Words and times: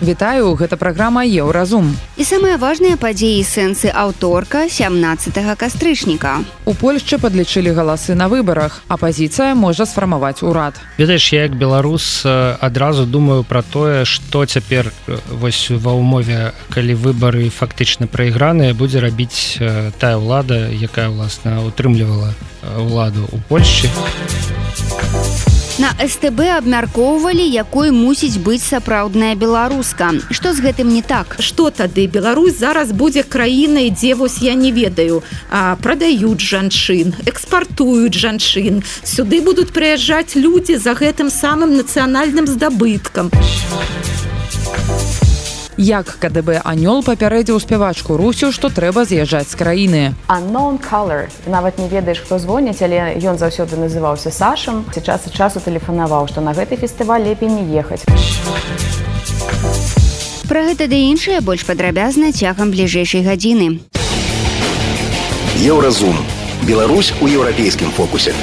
Вітаю, 0.00 0.56
гэта 0.56 0.80
праграма 0.80 1.28
Еўразум. 1.28 1.92
І 2.16 2.24
самыя 2.24 2.56
важныя 2.56 2.96
падзеі 2.96 3.44
сэнсы 3.44 3.92
аўторка 3.92 4.64
17 4.64 5.36
кастрычніка. 5.60 6.40
У 6.64 6.72
Польшчы 6.72 7.20
падлічылі 7.20 7.76
галасы 7.76 8.16
на 8.16 8.32
выбарах. 8.32 8.80
Апазіцыя 8.88 9.52
можа 9.52 9.84
сфармаваць 9.84 10.40
урад. 10.40 10.80
Ведаеш, 10.96 11.32
я 11.36 11.44
як 11.44 11.52
беларус 11.52 12.24
адразу 12.24 13.04
думаю 13.04 13.44
пра 13.44 13.60
тое, 13.60 14.08
што 14.08 14.48
цяпер 14.48 14.88
вось 15.28 15.68
ва 15.68 15.92
ўмове, 15.92 16.56
калі 16.72 16.96
выбары 16.96 17.52
фактычна 17.52 18.08
прайграныя, 18.08 18.72
будзе 18.72 19.04
рабіць 19.04 19.60
тая 20.00 20.16
ўлада, 20.16 20.72
якая 20.72 21.12
ўласна 21.12 21.60
утрымлівала 21.68 22.32
ўладу 22.64 23.28
ў 23.28 23.36
Польшчы. 23.52 23.92
На 25.80 25.94
СТБ 26.08 26.40
абмяркоўвалі, 26.60 27.40
якой 27.40 27.88
мусіць 27.90 28.36
быць 28.36 28.60
сапраўдная 28.60 29.32
беларуска. 29.32 30.10
Што 30.28 30.52
з 30.52 30.60
гэтым 30.60 30.92
не 30.92 31.00
так? 31.00 31.38
Што 31.40 31.70
тады 31.72 32.04
Беларусь 32.04 32.58
зараз 32.60 32.92
будзе 32.92 33.22
краінай, 33.24 33.88
дзе 33.88 34.12
вось 34.12 34.42
я 34.44 34.52
не 34.52 34.76
ведаю, 34.76 35.22
а, 35.48 35.80
прадаюць 35.80 36.44
жанчын, 36.44 37.16
экспартуюць 37.24 38.12
жанчын. 38.12 38.84
Сюды 39.08 39.40
будуць 39.40 39.72
прыязджаць 39.72 40.36
людзі 40.36 40.76
за 40.76 40.92
гэтым 40.92 41.32
самым 41.32 41.72
нацыянальным 41.80 42.44
здабыткам 42.44 43.32
як 45.80 46.20
КДБ 46.20 46.60
анёл 46.60 47.00
папярэдзіў 47.00 47.56
спявачку 47.56 48.20
русю 48.20 48.52
што 48.52 48.68
трэба 48.68 49.08
з'язджаць 49.08 49.48
з 49.48 49.56
краіны 49.56 50.02
color 50.28 51.32
нават 51.46 51.78
не 51.78 51.88
ведаеш 51.88 52.20
хто 52.20 52.38
звоніць 52.38 52.82
але 52.84 53.16
ён 53.16 53.40
заўсёды 53.40 53.80
называўся 53.80 54.30
сашам. 54.30 54.84
Ці 54.92 55.00
час 55.00 55.24
і 55.26 55.30
часу 55.32 55.60
тэлефанаваў 55.60 56.28
што 56.28 56.44
на 56.44 56.52
гэты 56.52 56.76
фестываль 56.76 57.24
лепей 57.24 57.48
не 57.48 57.64
ехаць. 57.80 58.04
Пра 60.48 60.60
гэта 60.68 60.84
ды 60.84 61.00
іншае 61.08 61.40
больш 61.40 61.64
падрабязна 61.64 62.32
цягам 62.32 62.70
бліжэйшай 62.70 63.24
гадзіны. 63.24 63.80
Еўразум. 65.64 66.16
Беларусь 66.68 67.14
у 67.20 67.26
еўрапейскім 67.26 67.88
фокусе 67.96 68.34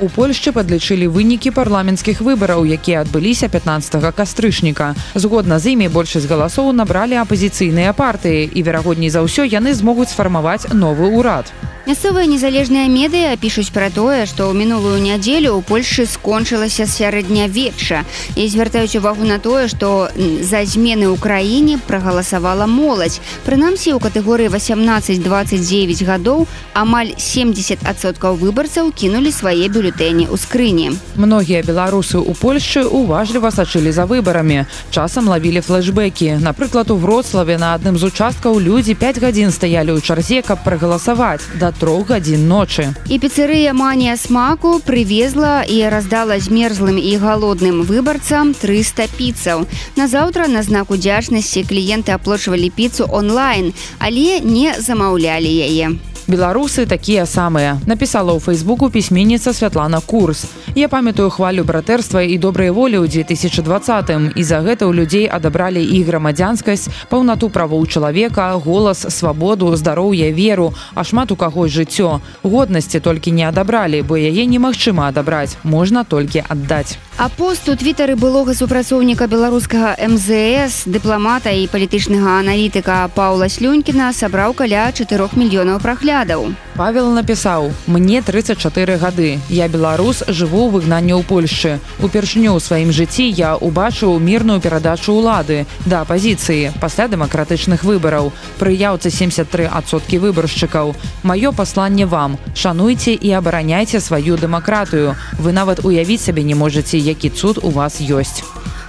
у 0.00 0.08
польшчы 0.08 0.52
падлічылі 0.52 1.08
вынікі 1.12 1.52
парламенцкіх 1.56 2.20
выбараў 2.20 2.66
якія 2.66 3.04
адбыліся 3.04 3.48
15 3.48 3.96
кастрычніка. 4.16 4.94
Згодна 5.14 5.58
з 5.58 5.72
імі 5.72 5.88
большасць 5.88 6.28
галасоў 6.28 6.72
набралі 6.72 7.16
апазіцыйныя 7.22 7.96
партыі 7.96 8.50
і 8.52 8.60
верагодней 8.62 9.10
за 9.10 9.24
ўсё 9.24 9.48
яны 9.48 9.72
змогуць 9.72 10.12
сфармаваць 10.12 10.68
новы 10.72 11.08
ўрад. 11.08 11.48
Мясцовыя 11.86 12.26
незалежныя 12.26 12.90
медыа 12.90 13.36
пішуць 13.38 13.70
пра 13.70 13.94
тое 13.94 14.26
што 14.26 14.50
ў 14.50 14.58
мінулую 14.58 14.98
нядзелю 14.98 15.54
ў 15.54 15.62
польльшы 15.62 16.02
скончылася 16.10 16.82
сярэднявечча. 16.82 18.02
І 18.34 18.42
звяртаюць 18.50 18.98
увагу 18.98 19.22
на 19.22 19.38
тое 19.38 19.70
што 19.70 20.10
за 20.18 20.66
змены 20.66 21.06
ў 21.06 21.14
краіне 21.14 21.78
прагаласавала 21.78 22.66
моладзь. 22.66 23.22
Прынамсі 23.46 23.94
ў 23.94 24.02
катэгорыі 24.02 24.50
18-29 24.50 26.02
гадоў 26.10 26.50
амаль 26.74 27.14
70соткаў 27.14 28.34
выбарцаў 28.34 28.90
кінулі 28.90 29.30
свае 29.30 29.70
бюлетэні 29.70 29.85
ў 29.90 30.36
скрыні 30.36 30.96
многія 31.14 31.62
беларусы 31.62 32.18
ў 32.18 32.34
польльшчы 32.34 32.82
уважліва 32.86 33.50
сачылі 33.50 33.92
за 33.92 34.06
выбарамі 34.06 34.66
часам 34.90 35.28
лавілі 35.28 35.60
флэшбэкі 35.60 36.42
напрыклад 36.42 36.90
у 36.90 36.96
вроцлаве 36.96 37.58
на 37.58 37.74
адным 37.74 37.98
з 37.98 38.10
участкаў 38.10 38.58
людзі 38.58 38.94
5 38.94 39.22
гадзін 39.22 39.50
стаялі 39.50 39.94
ў 39.94 40.00
чарзе 40.02 40.42
каб 40.42 40.64
прагаласаваць 40.64 41.46
да 41.60 41.70
трох 41.70 42.10
гадзін 42.10 42.48
ночы. 42.48 42.94
І 43.08 43.18
піцерыя 43.18 43.72
манія 43.72 44.16
смаку 44.16 44.80
прывезла 44.80 45.62
і 45.62 45.88
раздала 45.88 46.38
змерзлым 46.38 46.98
і 46.98 47.12
галодным 47.22 47.82
выбарцам 47.82 48.54
300 48.54 49.08
піцаў. 49.18 49.66
Назаўтра 49.96 50.48
на 50.48 50.62
знак 50.62 50.90
удзячнасці 50.90 51.62
кліенты 51.62 52.12
аплочвалі 52.12 52.70
піцу 52.70 53.06
онлайн, 53.10 53.72
але 53.98 54.40
не 54.40 54.74
замаўлялі 54.78 55.50
яе 55.50 55.96
беларусы 56.28 56.86
такія 56.86 57.26
самыя 57.26 57.78
напісала 57.86 58.34
ў 58.34 58.42
фейсбуку 58.42 58.90
пісьменніца 58.90 59.54
святлана 59.54 60.00
курс. 60.00 60.50
Я 60.74 60.88
памятаю 60.88 61.30
хвалю 61.30 61.62
братэрства 61.62 62.22
і 62.26 62.38
добрай 62.38 62.70
волі 62.70 62.98
ў 63.02 63.08
2020 63.08 64.34
і 64.34 64.42
за 64.42 64.58
гэта 64.66 64.90
ў 64.90 64.92
людзей 64.92 65.26
адабралі 65.30 65.78
і 65.78 66.02
грамадзянскасць 66.02 66.90
паўнату 67.08 67.48
правоў 67.48 67.86
чалавека 67.86 68.58
голас 68.58 69.06
свабоду 69.08 69.70
здароўя 69.78 70.34
веру 70.34 70.74
а 70.94 71.06
шмат 71.06 71.30
у 71.30 71.36
каго 71.36 71.70
жыццё. 71.70 72.18
Годнасці 72.42 73.00
толькі 73.00 73.30
не 73.30 73.46
адабралі 73.46 74.02
бо 74.02 74.18
яе 74.18 74.46
немагчыма 74.50 75.08
адабраць 75.08 75.56
можна 75.62 76.02
толькі 76.02 76.42
аддаць 76.48 76.98
а 77.16 77.28
пост 77.28 77.68
у 77.68 77.74
твітары 77.76 78.12
былога 78.12 78.52
супрацоўніка 78.52 79.24
беларускага 79.24 79.96
мзс 80.04 80.84
дыпламата 80.84 81.48
і 81.48 81.64
палітычнага 81.72 82.42
аналітыка 82.42 83.08
паула 83.14 83.48
слюнькіна 83.48 84.12
сабраў 84.12 84.52
каля 84.52 84.92
4 84.92 85.32
мільёнаў 85.32 85.80
прахля 85.80 86.15
взглядаў. 86.16 86.54
Павел 86.76 87.12
напісаў: 87.12 87.72
мне 87.86 88.22
34 88.22 88.96
гады. 88.96 89.38
Я 89.48 89.68
беларус 89.68 90.24
жыву 90.28 90.68
ў 90.68 90.70
выгнанні 90.72 91.12
ў 91.12 91.22
Польшчы. 91.24 91.80
Упершыню 92.00 92.56
ў 92.56 92.60
сваім 92.60 92.92
жыцці 92.92 93.24
я 93.28 93.56
убачыў 93.56 94.18
мірную 94.20 94.60
перадачу 94.60 95.12
ўлады 95.12 95.66
да 95.84 96.04
апазіцыі 96.04 96.72
пасля 96.80 97.08
дэмакратычных 97.08 97.84
выбараў. 97.84 98.32
Прыяўцы 98.60 99.08
73соткі 99.12 100.20
выбаршчыкаў. 100.20 100.96
Маё 101.22 101.52
пасланне 101.52 102.06
вам. 102.06 102.38
Шануйце 102.54 103.12
і 103.12 103.32
абараняйце 103.32 104.00
сваю 104.00 104.36
дэмакратыю. 104.36 105.16
Вы 105.40 105.52
нават 105.52 105.84
уявіць 105.84 106.24
сабе 106.24 106.42
не 106.42 106.54
можаце, 106.54 106.96
які 106.96 107.28
цуд 107.30 107.60
у 107.62 107.70
вас 107.70 108.00
ёсць. 108.00 108.44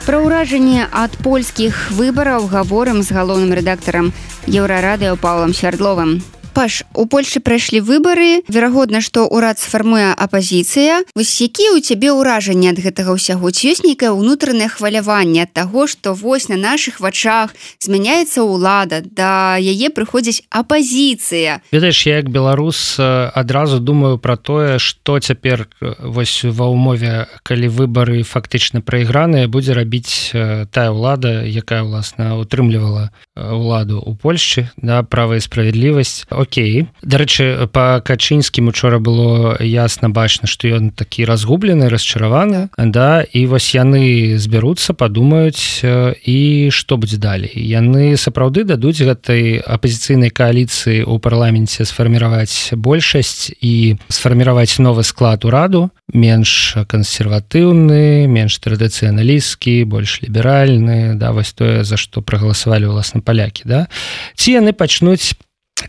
Пра 0.08 0.24
ўражанне 0.24 0.88
ад 0.92 1.12
польскіх 1.20 1.92
выбараў 1.92 2.48
гаворым 2.48 3.04
з 3.04 3.12
галоўным 3.12 3.52
рэдактарам 3.52 4.16
еўрарадыо 4.48 5.20
паўлам 5.20 5.52
свярдловым 5.52 6.24
паш 6.58 6.82
у 6.96 7.06
польльше 7.06 7.40
прайшлі 7.40 7.86
выбары 7.86 8.42
верагодна 8.50 9.02
что 9.02 9.30
урад 9.30 9.60
сфармуе 9.60 10.18
апозіцыя. 10.18 11.06
Вось 11.14 11.38
якія 11.38 11.78
у 11.78 11.80
цябе 11.86 12.10
ўражанні 12.10 12.74
ад 12.74 12.82
гэтага 12.82 13.14
ўсяго? 13.14 13.54
Ці 13.54 13.78
ёсць 13.78 13.86
нейкае 13.86 14.10
ўнутранае 14.18 14.66
хваляванне 14.66 15.46
таго 15.54 15.86
что 15.86 16.18
вось 16.18 16.50
на 16.50 16.58
наших 16.58 16.98
вачах 16.98 17.54
змяняецца 17.78 18.42
ўлада 18.42 19.06
да 19.06 19.62
яе 19.62 19.94
прыходзіць 19.94 20.50
апозіцыя 20.50 21.62
ведаеш 21.70 22.10
я 22.10 22.26
як 22.26 22.34
беларус 22.34 22.98
адразу 22.98 23.78
думаю 23.78 24.18
про 24.18 24.34
тое 24.34 24.82
что 24.82 25.22
цяпер 25.22 25.70
вось 26.02 26.42
ва 26.42 26.74
ўмове 26.74 27.30
калі 27.46 27.70
выбары 27.70 28.26
фактычна 28.26 28.82
прайграныя 28.82 29.46
будзе 29.46 29.78
рабіць 29.78 30.34
тая 30.74 30.90
ўлада 30.90 31.46
якая 31.46 31.86
ўласна 31.86 32.34
утрымлівала 32.42 33.14
ўладу 33.38 34.02
у 34.02 34.18
польльшчы 34.18 34.74
да 34.82 35.06
права 35.06 35.38
справядлівасць 35.38 36.26
Окей. 36.48 36.88
Дарэчы 37.04 37.68
по 37.76 38.00
качынскім 38.00 38.72
учора 38.72 39.00
было 39.04 39.60
ясна 39.60 40.08
бачна 40.08 40.48
что 40.48 40.72
ён 40.72 40.96
такі 40.96 41.28
разгублены 41.28 41.92
расчараваны. 41.92 42.70
Так. 42.72 42.92
да 42.92 43.22
і 43.22 43.46
вось 43.52 43.76
яны 43.76 44.40
збяруцца 44.40 44.96
падумаюць 44.96 45.84
і 45.84 46.70
што 46.72 46.96
будзе 46.96 47.20
далей. 47.20 47.52
Яны 47.52 48.16
сапраўды 48.16 48.64
дадуць 48.64 49.04
гэтай 49.04 49.60
апозіцыйнай 49.60 50.32
кааліцыі 50.32 51.04
у 51.04 51.20
парламенце 51.20 51.84
сфарміраваць 51.84 52.72
большасць 52.72 53.52
і 53.60 54.00
сфарміраваць 54.08 54.80
новы 54.80 55.04
склад 55.04 55.44
ураду 55.44 55.92
менш 56.14 56.80
кансерватыўны 56.88 58.32
менш 58.32 58.56
традыцыяналісткі 58.64 59.84
больш 59.84 60.24
ліберальны 60.24 61.20
да 61.20 61.36
вось 61.36 61.52
тое 61.52 61.84
за 61.84 62.00
што 62.00 62.24
прагаласавалі 62.24 62.88
ўласна 62.88 63.20
палякі 63.20 63.68
да. 63.68 63.92
Ці 64.40 64.64
яны 64.64 64.72
пачнуць 64.72 65.36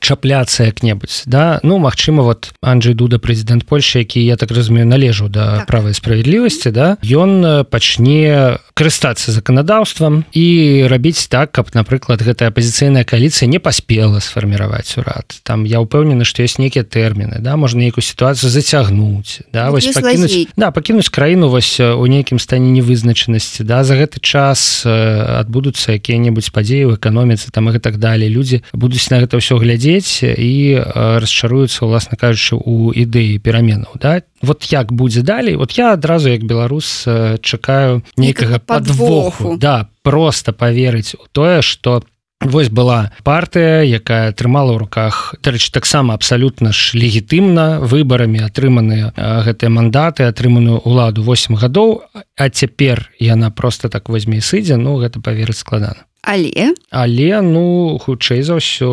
чапляцца 0.00 0.64
як-небудзь 0.64 1.24
да? 1.26 1.60
Ну 1.62 1.78
Мачыма 1.78 2.22
вот 2.22 2.52
Анджей 2.62 2.94
дуда 2.94 3.18
прэзідэнт 3.18 3.64
Польши 3.66 4.00
які 4.00 4.24
я 4.24 4.36
так 4.36 4.50
разумею 4.50 4.86
належу 4.86 5.28
да 5.28 5.58
так. 5.58 5.66
правай 5.66 5.94
справядлівасці 5.94 6.70
да? 6.70 6.96
Ён 7.02 7.64
пачне 7.70 8.58
карыстацца 8.74 9.32
заканадаўствам 9.32 10.24
і 10.32 10.86
рабіць 10.88 11.26
так 11.28 11.52
каб 11.52 11.74
напрыклад 11.74 12.22
гэтая 12.22 12.50
апозіцыйная 12.50 13.04
кааліцыя 13.04 13.48
не 13.48 13.58
паспела 13.58 14.20
сфарміраваць 14.20 14.96
урад. 14.98 15.40
Там 15.42 15.64
я 15.64 15.80
ўпэўнены 15.82 16.24
што 16.24 16.42
ёсць 16.42 16.58
нейкія 16.58 16.84
тэрміны 16.84 17.40
да? 17.40 17.56
Можна 17.56 17.88
нейкую 17.88 18.04
сітуацыю 18.04 18.50
зацягнуць 18.50 19.42
да? 19.52 19.70
Вось 19.70 19.90
пакінуць 19.90 20.52
да 20.56 20.70
пакінуць 20.70 21.08
краіну 21.08 21.48
вось 21.48 21.80
у 21.80 22.06
нейкім 22.06 22.38
стане 22.38 22.70
невызначанасці 22.70 23.64
да? 23.64 23.84
За 23.84 23.98
гэты 23.98 24.20
час 24.20 24.84
адбудуцца 24.86 25.98
якія-небудзь 25.98 26.52
падзеі 26.54 26.92
ў 26.92 27.00
эканоміцы 27.00 27.50
там 27.50 27.68
і 27.68 27.78
так 27.78 27.98
далее 27.98 28.28
людзі 28.30 28.62
будуць 28.72 29.10
на 29.10 29.20
гэта 29.20 29.40
ўсё 29.40 29.58
глядзець 29.58 29.87
і 29.96 30.84
расчаруюцца 30.84 31.86
уласна 31.88 32.20
кажучы 32.20 32.60
у 32.60 32.92
ідэі 32.92 33.38
пераменаў 33.40 33.96
да? 33.96 34.20
Вот 34.42 34.68
як 34.68 34.92
будзе 34.92 35.22
далей? 35.22 35.56
Вот 35.56 35.72
я 35.72 35.92
адразу 35.92 36.28
як 36.28 36.44
беларус 36.44 37.08
чакаю 37.40 38.04
нейкага 38.16 38.58
подвоху 38.58 39.56
да 39.56 39.88
просто 40.02 40.52
поверыць 40.52 41.14
у 41.14 41.24
тое 41.32 41.62
что 41.62 42.02
Вось 42.40 42.70
была 42.70 43.10
партыя 43.26 43.82
якая 43.82 44.30
атрымала 44.30 44.70
ў 44.70 44.86
руках 44.86 45.34
дарэчы 45.42 45.74
таксама 45.74 46.14
абсалютна 46.14 46.70
ж 46.70 46.94
легітымна 46.94 47.82
выбарамі 47.82 48.46
атрыманыя 48.46 49.10
гэтыя 49.42 49.66
мандаты 49.74 50.22
атрыманую 50.22 50.78
уладу 50.86 51.26
8 51.26 51.58
гадоў 51.58 52.06
а 52.14 52.46
цяпер 52.46 53.10
яна 53.18 53.50
просто 53.50 53.90
так 53.90 54.06
возьме 54.08 54.38
сыдзе 54.38 54.78
ну 54.78 55.02
гэта 55.02 55.18
паверыць 55.18 55.58
складана 55.58 56.06
але? 56.22 56.74
Але 56.90 57.40
ну 57.42 57.98
хутчэй 58.02 58.42
за 58.42 58.58
ўсё 58.58 58.90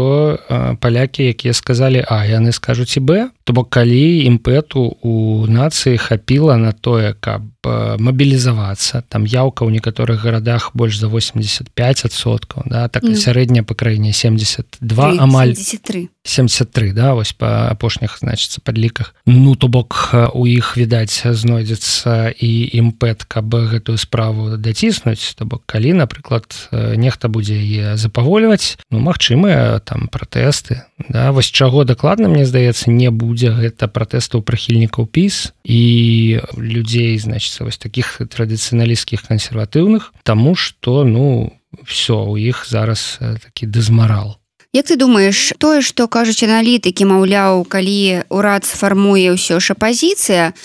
палякі 0.80 1.28
якія 1.32 1.54
сказалі 1.54 2.06
а 2.06 2.26
яны 2.26 2.52
скажуць 2.56 2.94
і 2.98 3.02
б 3.02 3.30
то 3.46 3.54
бок 3.54 3.70
калі 3.70 4.26
імпэту 4.26 4.98
у 5.06 5.46
нацыі 5.46 6.02
хапіла 6.02 6.58
на 6.58 6.74
тое 6.74 7.14
каб 7.14 7.46
мабілізавацца. 8.02 9.06
Там 9.10 9.26
яўка 9.26 9.66
ў 9.66 9.74
некаторых 9.74 10.22
гарадах 10.22 10.74
больш 10.74 10.98
за 10.98 11.08
85соткаў 11.08 12.66
да 12.66 12.90
так 12.90 13.06
mm. 13.06 13.18
сярэдняя 13.18 13.62
па 13.62 13.78
краіне 13.78 14.14
72 14.14 14.82
3, 14.82 15.22
амаль 15.22 15.54
73 15.54 16.10
73 16.26 16.94
да 16.94 17.14
вось 17.14 17.34
па 17.38 17.70
апошніх 17.70 18.18
значыцца 18.22 18.62
падліках. 18.66 19.14
Ну 19.26 19.56
то 19.56 19.70
бок 19.70 20.14
у 20.34 20.46
іх 20.46 20.78
відаць 20.78 21.22
знойдзецца 21.26 22.34
і 22.34 22.52
імпэт 22.82 23.30
каб 23.30 23.54
гэтую 23.54 23.98
справу 24.02 24.58
даціснуць 24.58 25.38
то 25.38 25.46
бок 25.46 25.66
калі 25.70 25.94
напрыклад 26.02 26.50
нехта 26.74 27.30
будзе 27.30 27.58
яе 27.62 27.98
запавольваць 27.98 28.78
ну 28.90 29.02
магчымыя 29.06 29.82
там 29.86 30.10
пратэсты 30.10 30.86
да 31.10 31.32
вось 31.32 31.52
чаго 31.52 31.84
дакладна 31.84 32.30
мне 32.30 32.46
здаецца 32.46 32.92
не 32.92 33.12
будзе 33.12 33.52
гэта 33.52 33.88
пратэстаў 33.88 34.42
прыхільнікаў 34.42 35.06
піс 35.06 35.52
і 35.64 36.40
людзей 36.56 37.18
значится 37.20 37.68
вось 37.68 37.78
таких 37.78 38.22
традыцыяналісцкіх 38.22 39.28
кансерватыўных 39.28 40.14
тому 40.24 40.56
что 40.56 41.04
ну 41.04 41.52
все 41.84 42.16
у 42.16 42.38
іх 42.38 42.64
зараз 42.70 43.20
такі 43.44 43.68
дызмарал. 43.68 44.40
Як 44.72 44.86
ты 44.88 44.96
думаешь 44.96 45.54
тое 45.60 45.82
что 45.82 46.08
кажуць 46.08 46.44
аналітыкі 46.44 47.06
маўляў 47.06 47.68
калі 47.68 48.24
урад 48.32 48.64
сфармуе 48.64 49.36
ўсё 49.36 49.60
ж 49.60 49.76
апозіцыя 49.76 50.56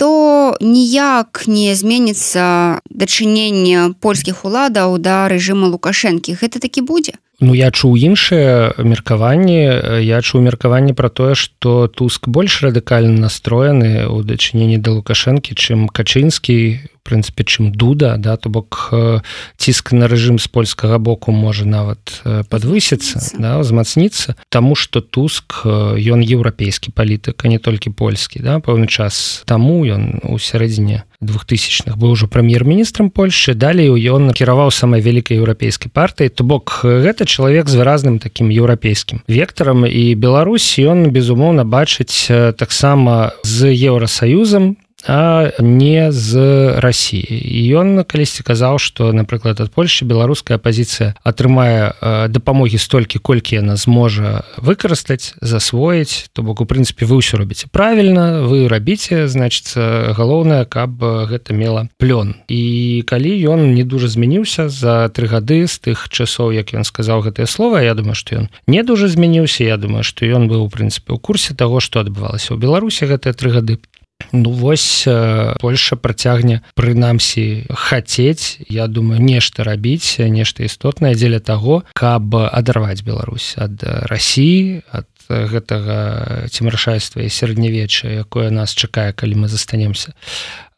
то 0.00 0.56
ніяк 0.64 1.44
не 1.46 1.74
зменіцца 1.74 2.80
дачыненне 2.88 3.94
польскіх 4.00 4.46
уладаў 4.48 4.96
да 4.96 5.28
рэжыма 5.28 5.68
лукашэнкі. 5.68 6.38
Гэта 6.40 6.56
такі 6.56 6.80
будзе 6.80 7.18
Ну 7.40 7.54
я 7.56 7.70
чуў 7.72 7.96
іншыя 7.96 8.76
меркаванні. 8.76 10.04
Я 10.04 10.20
чуў 10.20 10.44
меркаванне 10.44 10.92
пра 10.92 11.08
тое 11.08 11.32
што 11.32 11.88
туск 11.88 12.28
больш 12.28 12.60
радыкальна 12.60 13.16
настроены 13.16 14.04
ў 14.04 14.20
дачыненні 14.28 14.76
да 14.76 14.92
лукашэнкі 15.00 15.56
чым 15.56 15.88
качынскі 15.88 16.84
прынцыпе 17.00 17.42
чым 17.48 17.72
дуда 17.72 18.20
да? 18.20 18.36
То 18.36 18.52
бок 18.52 18.92
ціск 19.56 19.96
на 19.96 20.04
рэжым 20.04 20.36
з 20.36 20.52
польскага 20.52 21.00
боку 21.00 21.32
можа 21.32 21.64
нават 21.64 22.20
подвысіцца 22.52 23.40
да 23.40 23.56
узмацніцца 23.58 24.36
Таму 24.52 24.76
что 24.76 25.00
туск 25.00 25.64
ён 25.64 26.20
еўрапейскі 26.20 26.92
палітык 26.92 27.40
а 27.40 27.48
не 27.48 27.58
толькі 27.58 27.88
польскі 27.88 28.44
да? 28.44 28.60
Пэўны 28.60 28.84
час 28.84 29.42
таму 29.48 29.80
ён 29.88 30.20
у 30.28 30.36
сярэдзіне 30.36 31.08
двухтысячных 31.20 31.98
быў 32.00 32.16
ужо 32.16 32.26
прэм'ер-міністрам 32.26 33.10
Польшчы 33.12 33.52
далей 33.54 33.92
ён 33.92 34.32
кіраваў 34.32 34.72
самай 34.72 35.04
вялікай 35.04 35.36
еўрапейскай 35.36 35.92
партыі 35.92 36.32
то 36.32 36.44
бок 36.44 36.80
гэта 36.82 37.28
чалавек 37.28 37.68
з 37.68 37.76
выразным 37.76 38.16
такім 38.18 38.48
еўрапейскім 38.48 39.20
вектарам 39.28 39.84
і 39.84 40.14
Беларусь 40.16 40.80
ён 40.80 41.12
безумоўна 41.12 41.68
бачыць 41.68 42.28
таксама 42.56 43.36
з 43.44 43.68
еўросаюзам 43.76 44.76
не 45.08 46.12
з 46.12 46.30
Росіі 46.80 47.40
ён 47.76 48.04
калісьці 48.04 48.42
казаў 48.44 48.78
что 48.78 49.12
напрыклад 49.12 49.60
ад 49.60 49.72
Польши 49.72 50.04
беларуская 50.04 50.58
пазіцыя 50.58 51.14
атрымае 51.24 52.28
дапамогі 52.28 52.76
столькі 52.76 53.18
колькі 53.18 53.60
яна 53.62 53.76
зможа 53.76 54.44
выкарыстаць 54.58 55.34
засвоіць. 55.40 56.28
То 56.32 56.42
бок 56.42 56.60
у 56.60 56.66
прынцыпе 56.68 57.06
вы 57.08 57.24
ўсё 57.24 57.40
робіце 57.40 57.72
правільна 57.72 58.44
вы 58.44 58.68
рабіце 58.68 59.28
значится 59.28 60.12
галоўнае 60.12 60.64
каб 60.64 61.00
гэта 61.00 61.56
мела 61.56 61.88
плён. 61.96 62.36
І 62.48 63.02
калі 63.06 63.32
ён 63.48 63.74
не 63.74 63.84
дужа 63.84 64.08
змяніўся 64.08 64.68
за 64.68 65.08
тры 65.08 65.26
гады 65.26 65.64
з 65.66 65.78
тых 65.80 66.08
часоў 66.12 66.52
як 66.52 66.76
ён 66.76 66.84
сказаў 66.84 67.24
гэтае 67.24 67.46
слово 67.46 67.80
Я 67.80 67.94
думаю 67.94 68.14
что 68.14 68.36
ён 68.36 68.48
не 68.66 68.82
дужа 68.82 69.08
змяніўся 69.08 69.64
Я 69.64 69.76
думаю 69.76 70.04
что 70.04 70.26
ён 70.26 70.48
быў 70.48 70.68
у 70.68 70.68
прынцыпе 70.68 71.16
у 71.16 71.18
курсе 71.18 71.54
того 71.54 71.80
что 71.80 72.00
адбывалася 72.00 72.52
ў 72.52 72.60
беларусі 72.60 73.08
гэтыя 73.08 73.32
тры 73.32 73.50
гады 73.50 73.80
Ну 74.32 74.50
вось 74.50 75.06
Польша 75.60 75.96
працягне 75.96 76.60
прынамсі 76.74 77.66
хацець 77.70 78.62
я 78.68 78.86
думаю 78.86 79.20
нешта 79.20 79.64
рабіць 79.64 80.18
нешта 80.18 80.64
істотнае 80.64 81.14
дзеля 81.14 81.40
таго 81.40 81.82
каб 81.94 82.34
адарваць 82.36 83.02
Беларусь 83.02 83.54
ад 83.58 83.82
Росіі 84.10 84.82
ад 84.90 85.06
гэтага 85.30 86.48
цімрашайства 86.50 87.22
і 87.22 87.30
сярэднявечча 87.30 88.26
якое 88.26 88.50
нас 88.50 88.74
чакае 88.74 89.12
калі 89.14 89.46
мы 89.46 89.48
застанемся 89.48 90.14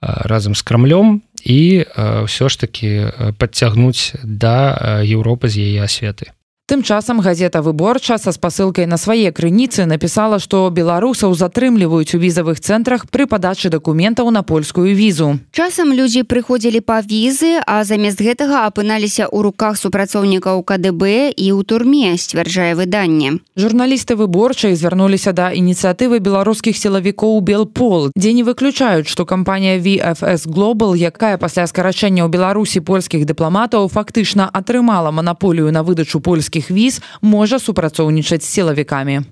разам 0.02 0.54
з 0.54 0.62
крамлём. 0.62 1.22
І 1.42 1.86
ўсё 1.96 2.46
ж 2.48 2.54
таки 2.58 3.10
падцягнуць 3.38 4.14
да 4.22 5.02
Еўропы 5.02 5.48
з 5.48 5.66
яе 5.66 5.82
асветы 5.82 6.30
Тым 6.72 6.82
часам 6.84 7.20
газета 7.20 7.60
выборча 7.60 8.18
са 8.18 8.30
спасылкай 8.30 8.86
на 8.86 8.96
свае 8.96 9.32
крыніцы 9.34 9.82
напісала, 9.84 10.38
што 10.38 10.70
беларусаў 10.70 11.34
затрымліваюць 11.34 12.14
у 12.14 12.18
візавых 12.22 12.62
цэнтрах 12.62 13.10
пры 13.10 13.26
падачы 13.26 13.68
дакументаў 13.68 14.30
на 14.30 14.46
польскую 14.46 14.94
візу. 14.94 15.42
Часам 15.50 15.90
людзі 15.92 16.22
прыходзілі 16.22 16.78
па 16.86 17.02
візы, 17.02 17.58
а 17.66 17.82
замест 17.82 18.22
гэтага 18.22 18.62
апыналіся 18.70 19.26
ў 19.26 19.42
руках 19.42 19.74
супрацоўнікаў 19.74 20.62
КДБ 20.62 21.34
і 21.34 21.50
ў 21.50 21.66
турме 21.66 22.14
сцвярджае 22.14 22.78
выданне. 22.78 23.42
Журналісты 23.58 24.14
выборчай 24.14 24.78
звярнуліся 24.78 25.34
да 25.34 25.50
ініцыятывы 25.50 26.22
беларускіх 26.22 26.78
сілавікоў 26.78 27.42
Белпол, 27.42 28.14
дзе 28.14 28.32
не 28.38 28.46
выключаюць, 28.46 29.10
што 29.10 29.26
кампанія 29.26 29.82
VFS 29.82 30.46
Global, 30.46 30.94
якая 30.94 31.42
пасля 31.42 31.66
скарачэння 31.66 32.22
ў 32.22 32.30
Беларусі 32.30 32.86
польскіх 32.86 33.26
дыпламатаў 33.26 33.90
фактычна 33.90 34.46
атрымала 34.46 35.10
манаполію 35.10 35.74
на 35.74 35.82
выдачу 35.82 36.22
польскіх 36.22 36.51
беларускіх 36.52 36.70
віз 36.70 37.00
можа 37.22 37.58
супрацоўнічаць 37.58 38.44
з 38.44 38.50
сілавікамі. 38.50 39.22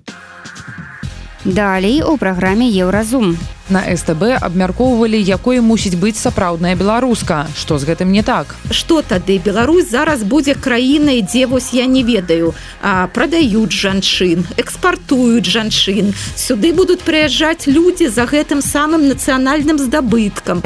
Далей 1.45 2.03
у 2.03 2.17
праграме 2.17 2.69
еўразум. 2.69 3.37
На 3.69 3.81
СТБ 3.95 4.37
абмяркоўвалі, 4.41 5.17
якой 5.17 5.61
мусіць 5.61 5.95
быць 5.95 6.19
сапраўдная 6.19 6.75
беларуска. 6.75 7.47
Што 7.55 7.79
з 7.79 7.87
гэтым 7.87 8.11
не 8.11 8.21
так? 8.21 8.55
Што 8.69 9.01
тады 9.01 9.39
Беларусь 9.39 9.89
зараз 9.89 10.23
будзе 10.23 10.53
краінай, 10.53 11.21
дзе 11.21 11.47
вось 11.47 11.73
я 11.73 11.85
не 11.85 12.03
ведаю, 12.03 12.53
а 12.83 13.07
прадаюць 13.07 13.71
жанчын, 13.71 14.45
экспартуюць 14.57 15.47
жанчын. 15.47 16.13
Сюды 16.35 16.73
будуць 16.73 17.01
прыязджаць 17.01 17.65
людзі 17.65 18.09
за 18.09 18.27
гэтым 18.27 18.61
самым 18.61 19.07
нацыянальным 19.07 19.79
здабыткам 19.79 20.61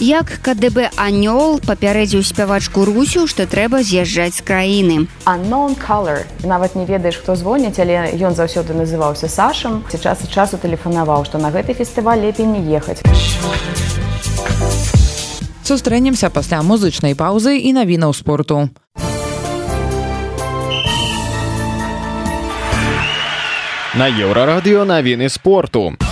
як 0.00 0.40
КДБ 0.40 0.96
анёл 0.96 1.60
папярэдзіў 1.60 2.24
спявачку 2.24 2.88
русю 2.88 3.28
што 3.28 3.44
трэба 3.44 3.84
з'язджаць 3.84 4.40
з 4.40 4.42
краіны. 4.42 4.96
Unknown 5.28 5.76
color 5.76 6.24
нават 6.42 6.74
не 6.74 6.88
ведаеш 6.88 7.20
хто 7.20 7.36
звоніць 7.36 7.76
але 7.76 8.16
ён 8.16 8.32
заўсёды 8.32 8.72
называўся 8.72 9.28
сашам. 9.28 9.84
Ці 9.92 10.00
час 10.00 10.24
і 10.24 10.32
часу 10.32 10.56
тэлефанаваў 10.56 11.28
што 11.28 11.36
на 11.36 11.52
гэты 11.52 11.76
фестываль 11.76 12.24
лепей 12.24 12.48
не 12.48 12.64
ехаць. 12.72 13.04
Сустрэнемся 15.62 16.30
пасля 16.32 16.64
музычнай 16.64 17.14
паўзы 17.14 17.60
і 17.60 17.72
навінаў 17.76 18.16
спорту. 18.16 18.72
На 23.94 24.08
еўрарадыё 24.08 24.88
навіны 24.88 25.28
спорту. 25.28 25.92
у 25.92 26.09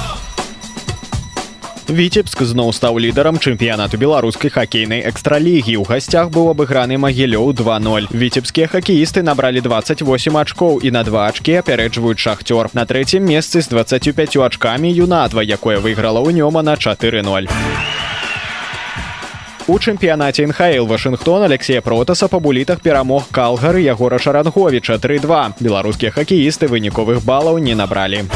Віцебск 1.89 2.43
зноў 2.45 2.69
стаў 2.77 2.99
лідарам 3.01 3.39
чэмпіянату 3.41 3.97
беларускай 3.97 4.53
хакейнай 4.53 5.01
экстралігі. 5.09 5.81
У 5.81 5.85
гасцях 5.89 6.29
быў 6.29 6.53
абыграны 6.53 7.01
магілёў 7.01 7.57
20. 7.57 8.13
Віцебскія 8.13 8.69
хакеісты 8.69 9.25
набралі 9.25 9.65
28 9.65 10.37
ачкоў 10.37 10.85
і 10.85 10.93
на 10.93 11.01
два 11.09 11.33
ачкі 11.33 11.57
апярэджваюць 11.65 12.21
шахцёр. 12.21 12.69
На 12.77 12.85
трэцім 12.85 13.25
месцы 13.25 13.65
з 13.65 13.73
25 13.73 14.37
ачкамі 14.37 14.93
юнатва, 14.93 15.41
якое 15.41 15.81
выйграла 15.81 16.21
ў 16.21 16.37
нёма 16.37 16.61
на 16.61 16.77
4-0. 16.77 17.49
У 19.69 19.79
чэмпіянаце 19.81 20.45
НХл 20.45 20.85
Вашынгтон 20.85 21.49
Алексея 21.49 21.81
Протаса 21.81 22.29
па 22.29 22.37
булітах 22.39 22.85
перамог 22.85 23.33
калгары 23.33 23.81
Ягора 23.81 24.19
Шаранговіча 24.19 25.01
3-2. 25.01 25.57
Беларускія 25.61 26.13
хакеісты 26.13 26.69
выніковых 26.69 27.25
балаў 27.25 27.57
не 27.57 27.73
набралі. 27.73 28.29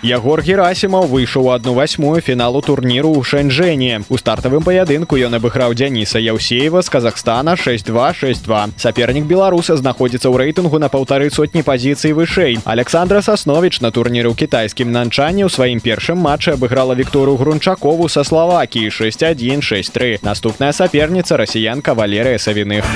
Ягор 0.00 0.40
Герасімаў 0.40 1.04
выйшаў 1.12 1.50
адну 1.52 1.74
восьмую 1.76 2.24
фіналу 2.24 2.62
турніру 2.64 3.12
ў 3.12 3.20
Шэньжэне. 3.20 4.08
У 4.08 4.16
стартавым 4.16 4.64
паядынку 4.64 5.20
ён 5.20 5.36
абыграў 5.36 5.76
Дзяніса 5.76 6.16
Яўсеева 6.16 6.80
з 6.80 6.88
Казахстана 6.88 7.52
6262. 7.52 8.80
Сапернік 8.80 9.28
беларуса 9.28 9.76
знаходзіцца 9.76 10.32
ў 10.32 10.40
рэйтынгу 10.40 10.80
на 10.80 10.88
паўтары 10.88 11.28
сотні 11.28 11.60
пазіцый 11.60 12.16
вышэй. 12.16 12.64
Александра 12.64 13.20
Сасновіч 13.20 13.84
на 13.84 13.92
турніры 13.92 14.32
ў 14.32 14.40
кітайскім 14.40 14.88
нанчанні 14.88 15.44
ў 15.44 15.52
сваім 15.52 15.84
першым 15.84 16.16
матчы 16.16 16.56
абыграла 16.56 16.96
Віктору 16.96 17.36
Грунчакову 17.36 18.08
са 18.08 18.24
Славакіі 18.24 18.88
6163. 18.88 20.24
Наступная 20.24 20.72
саперніца 20.72 21.36
расіянка 21.36 21.92
Валерыя 21.92 22.40
Савіных. 22.40 22.88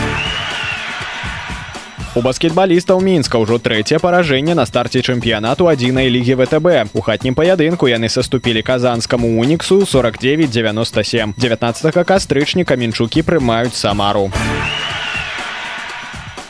У 2.14 2.22
баскетбалістаў 2.22 3.00
мінска 3.02 3.40
ўжо 3.42 3.58
трэцяе 3.58 3.98
паражэнне 3.98 4.54
на 4.54 4.62
старце 4.70 5.02
чэмпіянату 5.02 5.66
адзінай 5.66 6.06
лігі 6.14 6.38
втб 6.38 6.86
у 6.94 7.02
хатнім 7.02 7.34
паядынку 7.34 7.90
яны 7.90 8.06
саступілі 8.06 8.62
казанскаму 8.62 9.34
уніксу 9.42 9.82
4997 9.82 11.34
19 11.34 12.06
кастрычніка 12.06 12.78
мінчукі 12.78 13.26
прымаюць 13.26 13.74
самару 13.74 14.30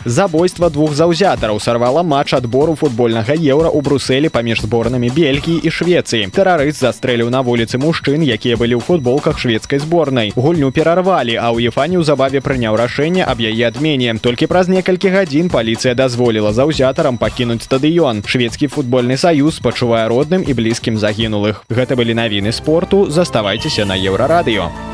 забойства 0.05 0.71
двух 0.71 0.95
заўзятараў 0.95 1.61
сарвала 1.61 2.03
матч 2.03 2.35
адбору 2.35 2.75
футбольнага 2.75 3.35
еўра 3.35 3.69
ў 3.69 3.81
бруселі 3.83 4.29
паміж 4.29 4.63
зборнамі 4.63 5.11
бельгіі 5.11 5.61
і 5.63 5.71
швецыі. 5.71 6.31
Тэрарыст 6.31 6.81
застрэліў 6.81 7.31
на 7.31 7.43
вуліцы 7.43 7.81
мужчын 7.81 8.23
якія 8.23 8.57
былі 8.57 8.79
ў 8.79 8.83
футболках 8.85 9.39
шведскай 9.39 9.79
зборнай. 9.79 10.33
Гульню 10.37 10.71
перарвалі 10.71 11.37
а 11.37 11.51
ў 11.53 11.69
ефані 11.69 12.01
ўзабаве 12.01 12.45
прыняў 12.45 12.77
рашэнне 12.77 13.25
аб 13.25 13.41
яе 13.41 13.69
адмене. 13.69 14.17
Толькі 14.23 14.47
праз 14.47 14.69
некалькі 14.69 15.11
гадзін 15.11 15.49
паліцыя 15.49 15.95
дазволіла 15.95 16.53
заўзятарам 16.53 17.19
пакінуць 17.19 17.65
стадыён. 17.67 18.25
Шведскі 18.27 18.69
футбольны 18.69 19.17
саюз 19.17 19.61
пачувае 19.65 20.09
родным 20.09 20.45
і 20.45 20.53
блізкім 20.55 20.99
загінулых. 20.99 21.65
Гэта 21.71 21.97
былі 21.97 22.15
навіны 22.15 22.53
спорту. 22.53 23.11
Заставайцеся 23.11 23.85
на 23.85 23.97
еўрарадыё 23.97 24.94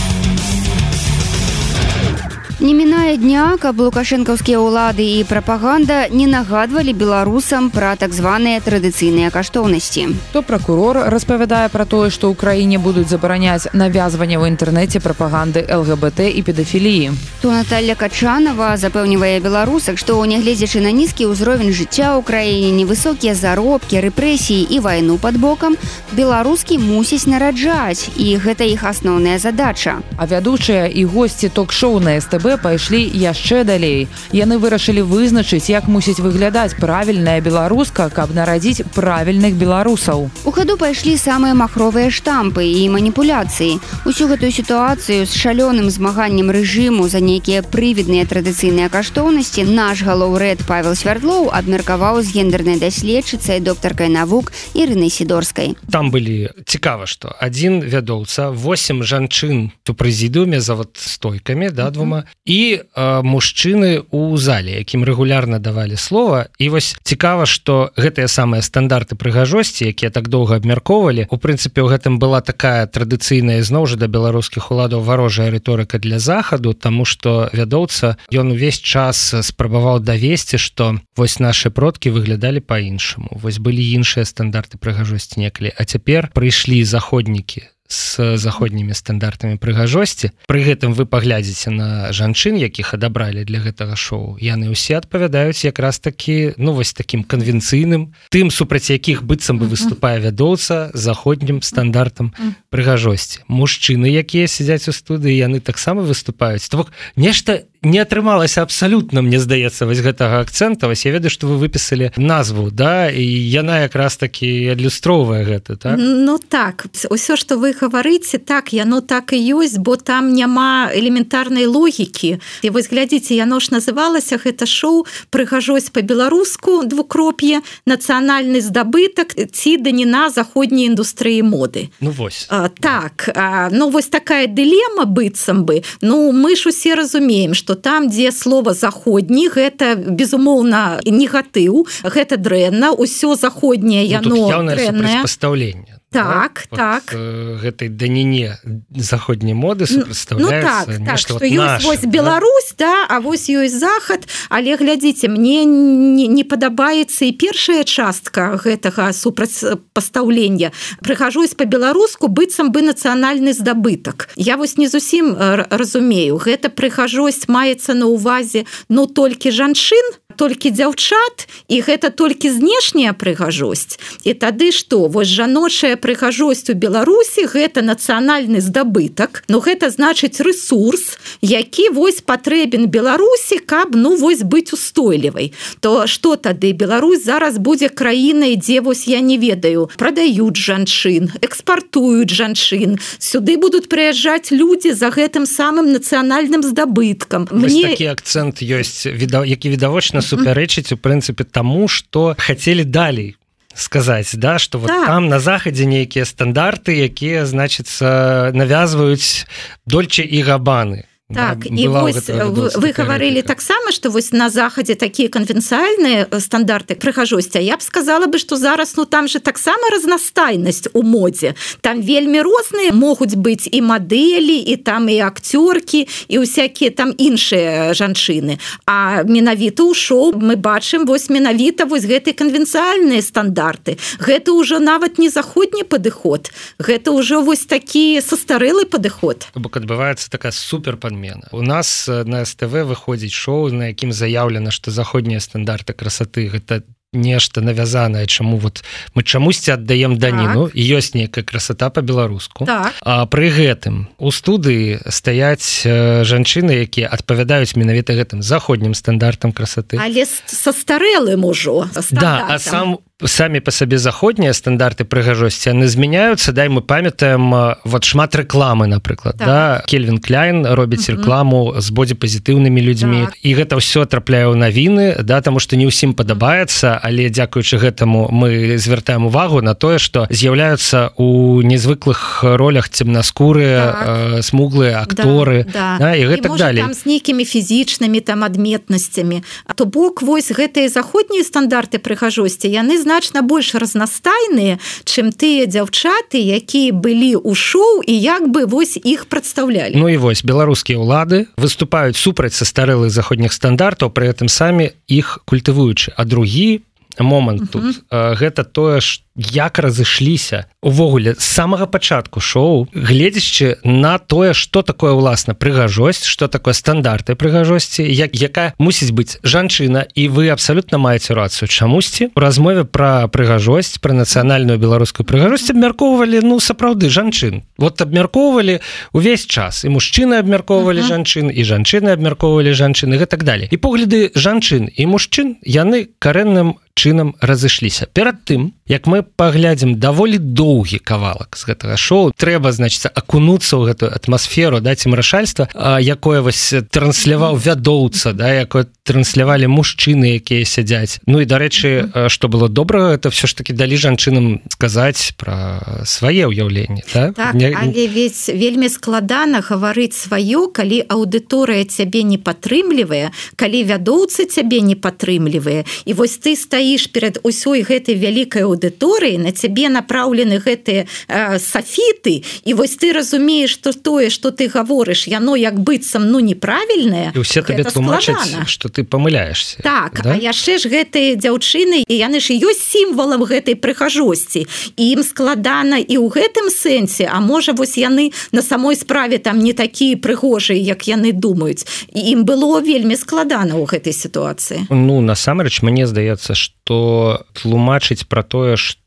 Не 2.61 2.75
мінае 2.77 3.17
дня, 3.17 3.57
каб 3.57 3.79
лукашэнкаўскія 3.81 4.61
ўлады 4.61 5.01
і 5.01 5.25
прапаганда 5.25 6.13
не 6.13 6.27
нагадвалі 6.29 6.93
беларусам 6.93 7.71
пра 7.73 7.95
так 7.97 8.13
званыя 8.13 8.61
традыцыйныя 8.61 9.33
каштоўнасці. 9.33 10.03
То 10.29 10.45
пракурор 10.45 11.09
распавядае 11.09 11.73
пра 11.73 11.89
тое, 11.89 12.13
што 12.13 12.29
ў 12.29 12.37
краіне 12.37 12.77
будуць 12.77 13.09
забараняць 13.09 13.73
навязванне 13.73 14.37
ў 14.37 14.53
інтэрнэце 14.53 15.01
прапаганды 15.01 15.65
ЛГБТ 15.65 16.29
і 16.29 16.41
педафіліі. 16.45 17.17
То 17.41 17.49
Наталля 17.49 17.97
Качанова 17.97 18.77
запэўнівае 18.77 19.41
беларусак, 19.41 19.97
што 19.97 20.21
нягледзячы 20.21 20.85
на 20.85 20.93
нізкі 20.93 21.33
ўзровень 21.33 21.73
жыцця 21.73 22.13
ў 22.13 22.21
краіне 22.21 22.69
невысокія 22.77 23.33
заробкі, 23.33 24.05
рэпрэсіі 24.05 24.69
і 24.69 24.77
вайну 24.85 25.17
пад 25.17 25.41
бокам, 25.41 25.81
беларускі 26.13 26.77
мусіць 26.77 27.25
нараджаць 27.25 28.13
і 28.21 28.37
гэта 28.37 28.69
іх 28.69 28.85
асноўная 28.85 29.41
задача. 29.41 30.05
А 30.21 30.29
вядучыя 30.29 30.85
і 30.85 31.09
госці 31.09 31.49
ток-шоу 31.49 31.97
на 31.97 32.21
СТБ 32.21 32.50
пайшлі 32.57 32.99
яшчэ 33.13 33.63
далей. 33.63 34.07
Яны 34.35 34.57
вырашылі 34.57 35.05
вызначыць, 35.05 35.69
як 35.69 35.87
мусіць 35.87 36.19
выглядаць 36.19 36.75
правільная 36.75 37.39
беларуска, 37.41 38.09
каб 38.09 38.33
нарадзіць 38.35 38.83
правільных 38.95 39.55
беларусаў. 39.55 40.27
У 40.43 40.51
хаду 40.51 40.75
пайшлі 40.75 41.15
самыя 41.15 41.53
махровыя 41.53 42.09
штампы 42.09 42.65
і 42.65 42.89
маніпуляцыі. 42.89 43.79
Усю 44.09 44.27
гэтую 44.27 44.51
сітуацыю 44.51 45.29
з 45.29 45.31
шалёным 45.31 45.93
змаганнем 45.93 46.49
рэжыму 46.49 47.05
за 47.05 47.23
нейкія 47.23 47.61
прывідныя 47.61 48.25
традыцыйныя 48.25 48.89
каштоўнасці 48.89 49.69
наш 49.69 50.01
галоўрэд 50.01 50.65
Павел 50.65 50.97
Свярдлоў 50.97 51.53
абмеркаваў 51.53 52.25
з 52.25 52.33
гендернай 52.33 52.81
даследчыцай 52.81 53.61
доктаркай 53.61 54.09
навук 54.09 54.51
Ірыны 54.73 55.13
сідорскай. 55.13 55.75
Там 55.91 56.09
былі 56.11 56.49
цікава, 56.65 57.05
што 57.05 57.35
адзін 57.37 57.83
вядоўца 57.85 58.49
8 58.49 59.03
жанчын 59.03 59.69
у 59.91 59.93
прэзідыуме 59.93 60.61
за 60.63 60.75
вот 60.75 60.97
стойкамі 60.97 61.69
да 61.69 61.91
двума 61.91 62.23
і 62.45 62.81
э, 62.81 63.21
мужчыны 63.21 64.01
у 64.11 64.37
зале 64.37 64.81
якім 64.81 65.03
рэгулярна 65.03 65.59
давалі 65.59 65.97
слова. 65.97 66.47
І 66.57 66.69
вось 66.69 66.97
цікава 67.03 67.45
что 67.45 67.91
гэтыя 67.97 68.27
самыя 68.27 68.61
стандарты 68.61 69.15
прыгажосці 69.15 69.85
якія 69.85 70.09
так 70.09 70.29
доўга 70.29 70.57
абмяркоўвалі 70.57 71.27
у 71.29 71.37
прынцыпе 71.37 71.81
у 71.81 71.87
гэтым 71.87 72.17
была 72.19 72.41
такая 72.41 72.87
традыцыйная 72.87 73.61
зноў 73.61 73.85
жа 73.85 73.97
да 74.01 74.07
беларускіх 74.07 74.71
уладаў 74.71 75.05
варожая 75.05 75.51
рыторыка 75.51 75.99
для 75.99 76.19
захаду 76.19 76.73
тому 76.73 77.05
что 77.05 77.49
вядоўца 77.53 78.17
ён 78.33 78.51
увесь 78.57 78.81
час 78.81 79.35
спрабаваў 79.41 79.99
давесці 79.99 80.57
что 80.57 80.97
вось 81.15 81.39
наши 81.39 81.69
продкі 81.69 82.09
выглядалі 82.09 82.59
по-іншаму 82.59 83.37
вось 83.37 83.59
былі 83.59 83.85
іншыя 83.93 84.25
стандарты 84.25 84.77
прыгажосці 84.77 85.39
некалі. 85.39 85.71
А 85.77 85.85
цяпер 85.85 86.31
прыйшлі 86.33 86.83
заходнікі 86.83 87.69
з 87.91 88.37
заходнімі 88.39 88.95
стандартамі 88.95 89.59
прыгажосці 89.59 90.31
пры 90.47 90.63
гэтым 90.63 90.95
вы 90.95 91.03
паглядзіце 91.05 91.69
на 91.75 91.89
жанчын 92.15 92.55
якіх 92.55 92.95
адабралі 92.95 93.43
для 93.43 93.59
гэтага 93.59 93.99
шоу. 93.99 94.39
Яны 94.39 94.71
ўсе 94.71 94.95
адпавядаюць 95.03 95.67
якраз 95.67 95.99
такі 95.99 96.55
ну 96.55 96.71
вось 96.71 96.95
таким 96.95 97.27
канвенцыйным 97.27 98.15
тым 98.31 98.47
супраць 98.47 98.87
якіх 98.87 99.23
быццам 99.27 99.59
бы 99.59 99.67
выступае 99.67 100.23
вядоўца 100.23 100.91
заходнім 100.95 101.59
стандартам 101.59 102.31
прыгажосці 102.71 103.43
мужчыны 103.51 104.07
якія 104.07 104.47
сядзяць 104.47 104.87
у 104.87 104.95
студыі 104.95 105.35
яны 105.35 105.59
таксама 105.59 106.01
выступаюць. 106.01 106.63
То 106.71 106.87
бок 106.87 106.95
нешта 107.15 107.67
не 107.83 107.97
атрымалася 107.97 108.61
абсалютна 108.61 109.21
мне 109.25 109.39
здаецца 109.41 109.89
вось 109.89 110.05
гэтага 110.05 110.45
акцэнта. 110.45 110.85
Вось 110.85 111.05
я 111.05 111.11
ведаю 111.11 111.33
што 111.33 111.49
вы 111.49 111.57
выпісалі 111.57 112.13
назву 112.13 112.69
да 112.69 113.09
і 113.09 113.25
яна 113.25 113.81
якраз 113.89 114.21
такі 114.21 114.69
адлюстроўвае 114.77 115.41
гэта 115.45 115.81
так? 115.81 115.97
Ну 115.97 116.37
так 116.37 116.85
ўсё 117.09 117.33
што 117.33 117.57
вы 117.57 117.73
гаварыце 117.73 118.37
так 118.37 118.69
яно 118.69 119.01
так 119.01 119.33
і 119.33 119.41
ёсць 119.57 119.81
бо 119.81 119.97
там 119.97 120.29
няма 120.33 120.93
элементарнай 120.93 121.65
логікі. 121.65 122.37
І 122.61 122.69
вось 122.69 122.93
глядзіце 122.93 123.33
яно 123.33 123.57
ж 123.57 123.73
называлася 123.73 124.37
гэта 124.37 124.69
шоу 124.69 125.09
прыгажосць 125.33 125.89
по-беларуску 125.89 126.85
двукроп'е 126.85 127.65
нацыянальны 127.89 128.61
здабытак 128.61 129.33
ці 129.33 129.81
даніна 129.81 130.29
заходняй 130.29 130.85
індустрыі 130.85 131.41
моды 131.41 131.89
Ну 131.97 132.13
вось. 132.13 132.45
А, 132.53 132.69
так 132.69 133.25
а, 133.33 133.69
ну 133.73 133.89
вось 133.89 134.13
такая 134.13 134.45
дылема 134.45 135.09
быццам 135.09 135.65
бы. 135.65 135.81
Ну 136.01 136.31
мы 136.31 136.53
ж 136.55 136.69
усе 136.69 136.93
разумеем 136.93 137.57
что 137.57 137.70
что 137.71 137.75
там 137.79 138.09
дзе 138.09 138.31
слова 138.31 138.73
заходні 138.73 139.47
гэта 139.47 139.95
безумоўна 139.95 140.99
негатыў 141.07 141.87
гэта 142.03 142.35
дрэнна 142.35 142.91
ўсё 142.91 143.39
заходняе 143.39 144.03
яно 144.03 144.27
ну, 144.27 145.21
пастаўленне 145.23 145.90
так 146.11 146.67
да? 146.71 146.77
так. 146.77 147.13
э, 147.13 147.57
гэтай 147.61 147.87
даніне 147.89 148.59
заходняй 148.91 149.53
моды 149.53 149.87
супрацьстаўляецца 149.87 150.99
ну, 150.99 151.05
так, 151.05 151.19
так, 151.23 151.39
вот 151.39 151.51
наш, 151.51 151.83
вось 151.85 152.03
Беларусь 152.03 152.75
да? 152.77 153.07
да 153.07 153.15
а 153.15 153.19
вось 153.19 153.47
ёсць 153.49 153.79
захад. 153.79 154.27
Але 154.49 154.75
глядзіце 154.75 155.31
мне 155.31 155.63
не, 155.65 156.27
не 156.27 156.43
падабаецца 156.43 157.25
і 157.25 157.31
першая 157.31 157.83
частка 157.83 158.59
гэтага 158.59 159.13
супрацьпастаўлення. 159.13 160.71
Прыхожусь 160.99 161.55
по-беларуску 161.55 162.27
быццам 162.27 162.71
бы 162.71 162.81
нацыянальны 162.81 163.53
здабытак. 163.53 164.29
Я 164.35 164.57
вось 164.57 164.77
не 164.77 164.87
зусім 164.87 165.35
разумею. 165.39 166.37
Гэта 166.37 166.69
прыхожосць 166.69 167.47
маецца 167.47 167.93
на 167.93 168.11
увазе 168.11 168.65
но 168.89 169.07
толькі 169.07 169.51
жанчын 169.51 170.19
толькі 170.31 170.71
дзяўчат 170.71 171.47
і 171.67 171.81
гэта 171.81 172.09
толькі 172.09 172.49
знешняя 172.49 173.13
прыгажосць. 173.13 173.99
І 174.23 174.33
тады 174.33 174.71
што? 174.71 175.07
Вось 175.07 175.27
жаночая 175.27 175.95
прыгажосць 175.95 176.69
у 176.71 176.75
беларусі 176.75 177.45
гэта 177.45 177.81
нацыянальны 177.81 178.61
здабытак 178.61 179.43
но 179.47 179.59
гэта 179.59 179.89
значыць 179.89 180.39
ресурс 180.39 181.17
які 181.41 181.89
вось 181.89 182.21
патрэбен 182.21 182.87
беларусі 182.87 183.59
каб 183.59 183.95
ну 183.95 184.15
вось 184.15 184.43
быць 184.43 184.73
устойлівай. 184.73 185.53
То 185.79 186.07
что 186.07 186.35
тады? 186.35 186.73
Беларусь 186.73 187.23
зараз 187.23 187.57
будзе 187.57 187.89
краінай 187.89 188.55
дзе 188.55 188.81
вось 188.81 189.07
я 189.07 189.19
не 189.19 189.37
ведаю 189.37 189.89
продаюць 189.97 190.57
жанчын 190.57 191.31
экспартуюць 191.41 192.31
жанчын. 192.31 192.97
Сюды 193.19 193.57
будуць 193.57 193.87
прыязджаць 193.91 194.51
людзі 194.51 194.93
за 194.93 195.11
гэтым 195.11 195.45
самым 195.45 195.91
нацыянальным 195.91 196.63
здабыткам. 196.63 197.47
Мне 197.51 197.93
акцент 198.11 198.61
ёсць 198.61 199.05
віда 199.05 199.45
які 199.45 199.69
відавочна 199.69 200.20
супярэчыць 200.21 200.93
у 200.93 200.97
прынцыпе 200.97 201.43
таму 201.43 201.87
что 201.87 202.35
хацелі 202.37 202.83
далей 202.83 203.35
сказаць 203.75 204.35
да 204.35 204.59
что 204.59 204.79
вот 204.79 204.87
так. 204.87 205.05
там 205.07 205.27
на 205.27 205.39
захадзе 205.39 205.85
нейкія 205.85 206.25
стандарты 206.25 206.97
якія 206.97 207.45
значыцца 207.45 208.51
навязваюць 208.53 209.45
дольче 209.85 210.23
і 210.23 210.41
габаны 210.41 211.05
так 211.33 211.65
і 211.65 211.87
вось 211.87 212.27
вы 212.75 212.91
гаварылі 212.91 213.41
таксама 213.41 213.91
што 213.91 214.11
вось 214.11 214.31
на 214.31 214.49
захадзе 214.49 214.95
такія 214.95 215.29
канвенцыяльныя 215.29 216.27
стандарты 216.43 216.95
прыгажосці 216.99 217.63
я 217.63 217.77
б 217.77 217.81
сказала 217.81 218.27
бы 218.27 218.37
што 218.37 218.57
зараз 218.57 218.95
ну 218.97 219.05
там 219.05 219.27
же 219.27 219.39
таксама 219.39 219.91
разнастайнасць 219.93 220.91
у 220.93 221.03
модзе 221.03 221.55
там 221.81 222.01
вельмі 222.01 222.43
розныя 222.43 222.91
могуць 222.91 223.35
быць 223.39 223.69
і 223.71 223.81
мадэлі 223.81 224.59
і 224.59 224.75
там 224.75 225.07
і 225.09 225.17
акцёркі 225.23 226.07
і 226.27 226.35
усякія 226.39 226.91
там 226.91 227.15
іншыя 227.17 227.93
жанчыны. 227.95 228.59
А 228.85 229.23
менавіта 229.23 229.87
ў 229.87 229.95
шоу 229.95 230.35
мы 230.35 230.59
бачым 230.59 231.07
вось 231.07 231.29
менавіта 231.29 231.85
вось 231.85 232.03
гэтай 232.05 232.35
канвенцыяльныя 232.35 233.21
стандарты. 233.21 233.97
Гэта 234.19 234.51
ўжо 234.51 234.79
нават 234.79 235.17
не 235.17 235.29
заходні 235.29 235.83
падыход 235.83 236.51
гэта 236.79 237.11
ўжо 237.15 237.41
вось 237.41 237.65
такі 237.65 238.19
састарэлы 238.19 238.85
падыход. 238.85 239.47
Бок 239.55 239.77
адбываецца 239.77 240.29
такая 240.29 240.51
супер 240.51 240.97
падмена 240.97 241.20
у 241.51 241.61
нас 241.61 242.07
на 242.07 242.45
СТВ 242.45 242.87
выходзіць 242.89 243.33
шоу 243.33 243.69
на 243.69 243.93
якім 243.93 244.11
заяўлена 244.11 244.71
што 244.71 244.91
заходнія 244.91 245.39
стандарты 245.39 245.93
красоты 245.93 246.47
гэта 246.49 246.83
нешта 247.13 247.61
навязанае 247.61 248.25
чаму 248.25 248.57
вот 248.57 248.83
мы 249.13 249.23
чамусьці 249.23 249.71
аддаем 249.71 250.17
даніну. 250.17 250.71
Так. 250.71 250.75
ёсць 250.75 251.13
нейкая 251.13 251.43
красота 251.43 251.89
по-беларуску 251.89 252.65
так. 252.65 252.93
А 253.03 253.25
пры 253.27 253.51
гэтым 253.51 254.07
у 254.17 254.31
студыі 254.31 255.03
стаяць 255.11 255.83
жанчыны 256.23 256.87
якія 256.87 257.11
адпавядаюць 257.11 257.75
менавіта 257.75 258.15
гэтым 258.15 258.41
заходнім 258.41 258.95
стандартам 258.95 259.51
красоты. 259.51 259.99
Але 259.99 260.23
са 260.25 260.71
старэлым 260.71 261.43
ужо 261.43 261.91
да 262.11 262.47
а 262.47 262.59
сам 262.59 262.95
у 262.95 263.10
самі 263.27 263.59
по 263.59 263.71
сабе 263.71 263.97
заходнія 263.97 264.53
стандарты 264.53 265.05
прыгажосці 265.05 265.69
яны 265.69 265.87
змяняюцца 265.87 266.51
дай 266.51 266.69
мы 266.69 266.81
памятаем 266.81 267.53
вот 267.83 268.03
шмат 268.03 268.35
рэкламы 268.35 268.87
напрыклад 268.87 269.37
так. 269.37 269.47
да 269.47 269.83
кельвин 269.85 270.17
кляйн 270.17 270.65
робіць 270.65 271.09
рэкламу 271.09 271.77
з 271.77 271.87
бодзіпазітыўнымі 271.91 272.81
людзьмі 272.81 273.29
так. 273.29 273.37
і 273.41 273.53
гэта 273.53 273.77
ўсё 273.77 274.05
трапляе 274.09 274.49
ў 274.49 274.57
навіны 274.57 275.21
да 275.21 275.41
таму 275.41 275.61
што 275.61 275.77
не 275.77 275.85
ўсім 275.85 276.17
падабаецца 276.17 276.97
але 276.97 277.29
дзякуючы 277.29 277.77
гэтаму 277.77 278.33
мы 278.33 278.77
звяртаем 278.77 279.29
увагу 279.29 279.61
на 279.61 279.75
тое 279.75 279.99
што 280.01 280.25
з'яўляюцца 280.29 281.13
у 281.17 281.61
незвыклых 281.61 282.41
ролях 282.43 282.89
цемнаскуры 282.89 283.69
так. 283.77 284.03
э, 284.07 284.41
смуглыя 284.41 285.01
акторы 285.01 285.69
да, 285.69 285.97
да. 285.99 286.11
Да, 286.11 286.15
і 286.15 286.25
гэта 286.25 286.57
далей 286.57 286.83
з 286.89 287.05
нейкімі 287.05 287.45
фізічнымі 287.45 288.19
там 288.21 288.43
адметнасцямі 288.43 289.43
то 289.75 289.85
бок 289.85 290.21
вось 290.21 290.49
гэтыя 290.51 290.89
заходнія 290.89 291.45
стандарты 291.45 292.01
прыгажосці 292.01 292.65
яны 292.65 292.97
знаюць 292.97 293.10
значна 293.11 293.41
больш 293.43 293.75
разнастайныя 293.75 294.79
чым 295.03 295.35
тыя 295.35 295.67
дзяўчаты 295.67 296.39
якія 296.39 296.95
былі 296.95 297.35
ў 297.35 297.51
шоу 297.51 297.99
і 298.07 298.15
як 298.15 298.47
бы 298.47 298.63
вось 298.63 298.95
іх 298.95 299.27
прадстаўлялі 299.27 299.99
Ну 299.99 300.07
і 300.07 300.15
вось 300.15 300.47
беларускія 300.47 300.95
ўлады 300.95 301.51
выступаюць 301.59 302.15
супраць 302.15 302.55
са 302.55 302.63
старэлых 302.63 303.11
заходніх 303.11 303.51
стандартаў 303.51 304.15
пры 304.15 304.31
гэтым 304.31 304.47
самі 304.47 304.95
іх 305.11 305.43
культывуючы 305.43 306.15
а 306.15 306.23
другі 306.23 306.87
момант 307.19 307.67
тут 307.71 307.83
uh 307.83 307.99
-huh. 308.07 308.39
гэта 308.39 308.63
тое 308.63 309.03
што 309.03 309.27
як 309.35 309.79
разышліся 309.79 310.65
увогуле 310.81 311.35
з 311.37 311.43
самага 311.43 311.85
пачатку 311.85 312.39
шоу 312.39 312.87
гледзячы 312.93 313.77
на 313.83 314.17
тое 314.17 314.53
что 314.53 314.81
такое 314.81 315.13
ўласна 315.13 315.53
прыгажосць 315.53 316.25
что 316.25 316.47
такое 316.47 316.73
стандарты 316.73 317.35
прыгажосці 317.35 318.03
як 318.03 318.35
якая 318.35 318.73
мусіць 318.77 319.11
быць 319.11 319.39
жанчына 319.43 320.07
і 320.15 320.27
вы 320.27 320.49
абсалютна 320.49 320.97
маеце 320.97 321.33
рацыю 321.33 321.67
чамусьці. 321.67 322.29
У 322.35 322.39
размове 322.39 322.83
про 322.83 323.27
прыгажосць 323.27 323.97
про 323.97 324.13
нацыянальную 324.13 324.77
беларускую 324.77 325.25
прыгажосць 325.25 325.71
абмяркоўвалі 325.71 326.41
ну 326.43 326.59
сапраўды 326.59 327.09
жанчын. 327.09 327.63
Вот 327.77 328.01
абмяркоўвалі 328.01 328.79
увесь 329.13 329.45
час. 329.45 329.85
І 329.85 329.89
мужчыны 329.89 330.39
абмяркоўвалі 330.39 331.01
жанчын 331.01 331.51
і 331.51 331.61
жанчыны 331.63 332.13
абмяркоўвалі 332.13 332.73
жанчыны 332.73 333.21
і 333.21 333.25
так 333.25 333.43
далее 333.43 333.67
і 333.71 333.77
погляды 333.77 334.31
жанчын 334.35 334.89
і 334.91 335.03
мужчын 335.05 335.57
яны 335.63 336.07
карэнным 336.19 336.77
чынам 336.93 337.35
разышліся. 337.41 338.07
Перад 338.13 338.43
тым 338.45 338.73
як 338.85 339.07
мы 339.07 339.20
паглядзім 339.23 339.99
даволі 339.99 340.37
доўгі 340.37 340.99
кавалак 340.99 341.57
з 341.57 341.65
гэтага 341.69 341.97
шоу. 341.97 342.31
Трэба 342.31 342.71
значится 342.71 343.09
акунуцца 343.09 343.77
ў 343.77 343.93
гэтую 343.93 344.09
атмасферу 344.11 344.79
даць 344.79 345.05
ім 345.05 345.13
рашальства 345.13 345.67
якое 345.99 346.41
вось 346.41 346.73
трансляваў 346.91 347.57
вядоўца 347.57 348.33
да 348.33 348.53
якое 348.53 348.87
транслявалі 349.03 349.67
мужчыны 349.67 350.39
якія 350.39 350.65
сядзяць. 350.65 351.19
Ну 351.27 351.41
і 351.41 351.45
дарэчы 351.45 352.29
что 352.29 352.47
было 352.47 352.69
добра 352.69 353.13
это 353.13 353.29
все 353.29 353.47
ж 353.47 353.55
таки 353.55 353.73
далі 353.73 353.97
жанчынам 353.97 354.61
сказаць 354.69 355.33
про 355.37 355.81
свае 356.05 356.47
ўяўленні 356.47 357.03
да? 357.13 357.31
так, 357.31 357.53
Не... 357.55 357.71
ведь 358.07 358.49
вельмі 358.49 358.89
складана 358.89 359.61
гаварыць 359.61 360.15
сваё 360.15 360.67
калі 360.71 361.03
аўдыторыя 361.05 361.85
цябе 361.85 362.23
не 362.23 362.37
падтрымлівае 362.37 363.31
калі 363.55 363.83
вядоўцы 363.83 364.45
цябе 364.45 364.81
не 364.81 364.95
падтрымлівае. 364.95 365.85
І 366.05 366.13
вось 366.13 366.37
ты 366.37 366.55
стаіш 366.55 367.07
перед 367.13 367.39
усёй 367.43 367.83
гэтай 367.83 368.15
вялікай 368.15 368.63
аўдыторыі 368.63 369.10
на 369.19 369.51
цябе 369.51 369.89
направлены 369.89 370.59
гэтыя 370.59 371.05
э, 371.27 371.59
сафіты 371.59 372.43
і 372.63 372.73
вось 372.73 372.95
ты 372.95 373.13
разумееш 373.13 373.71
что 373.71 373.93
тое 373.93 374.29
что 374.29 374.51
ты 374.51 374.67
гаворыш 374.67 375.27
яно 375.27 375.55
як 375.55 375.79
быццам 375.79 376.31
ну 376.31 376.39
неправільнае 376.39 377.33
усе 377.35 377.61
табе 377.61 377.83
тлумачаць 377.83 378.67
что 378.67 378.89
ты 378.89 379.03
памыляешься 379.03 379.81
так 379.83 380.21
да? 380.23 380.35
яшчэ 380.35 380.77
ж 380.77 380.87
гэтыя 380.87 381.35
дзяўчыны 381.35 382.05
і 382.07 382.13
яны 382.13 382.39
ж 382.39 382.53
ёсць 382.53 382.85
сімвалам 382.93 383.43
гэтай 383.43 383.75
прыхажосці 383.75 384.67
ім 384.95 385.23
складана 385.23 385.97
і 385.97 386.15
ў 386.21 386.27
гэтым 386.29 386.69
сэнсе 386.69 387.31
А 387.31 387.39
можа 387.39 387.73
вось 387.73 387.97
яны 387.97 388.31
на 388.51 388.61
самой 388.61 388.95
справе 388.95 389.37
там 389.37 389.59
не 389.59 389.73
такія 389.73 390.17
прыгожыя 390.17 390.77
як 390.77 391.07
яны 391.07 391.31
думаюць. 391.31 391.87
Ім 392.13 392.43
было 392.43 392.81
вельмі 392.81 393.15
складана 393.15 393.79
ў 393.79 393.87
гэтай 393.87 394.13
сітуацыі. 394.13 394.87
Ну 394.89 395.21
насамрэч 395.21 395.81
мне 395.81 396.07
здаецца 396.07 396.55
что 396.55 397.45
тлумачыць 397.55 398.27
про 398.27 398.43
тое 398.43 398.75
что 398.75 399.00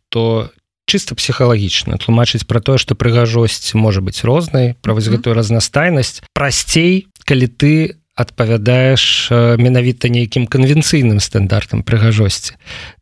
чисто 0.87 1.15
псіхалагічна 1.15 1.99
тлумачыць 1.99 2.45
про 2.45 2.61
тое 2.61 2.79
что 2.79 2.95
прыгажосць 2.95 3.75
можа 3.75 4.01
быть 4.01 4.23
рознай 4.25 4.77
про 4.81 4.95
вось 4.95 5.09
гэтую 5.09 5.35
разнастайнасць. 5.35 6.23
Прасцей 6.33 7.09
калі 7.25 7.49
ты 7.49 7.97
адпавядаеш 8.15 9.33
менавіта 9.59 10.07
нейкім 10.09 10.47
канвенцыйным 10.47 11.19
стандартам 11.19 11.83
прыгажосці. 11.83 12.55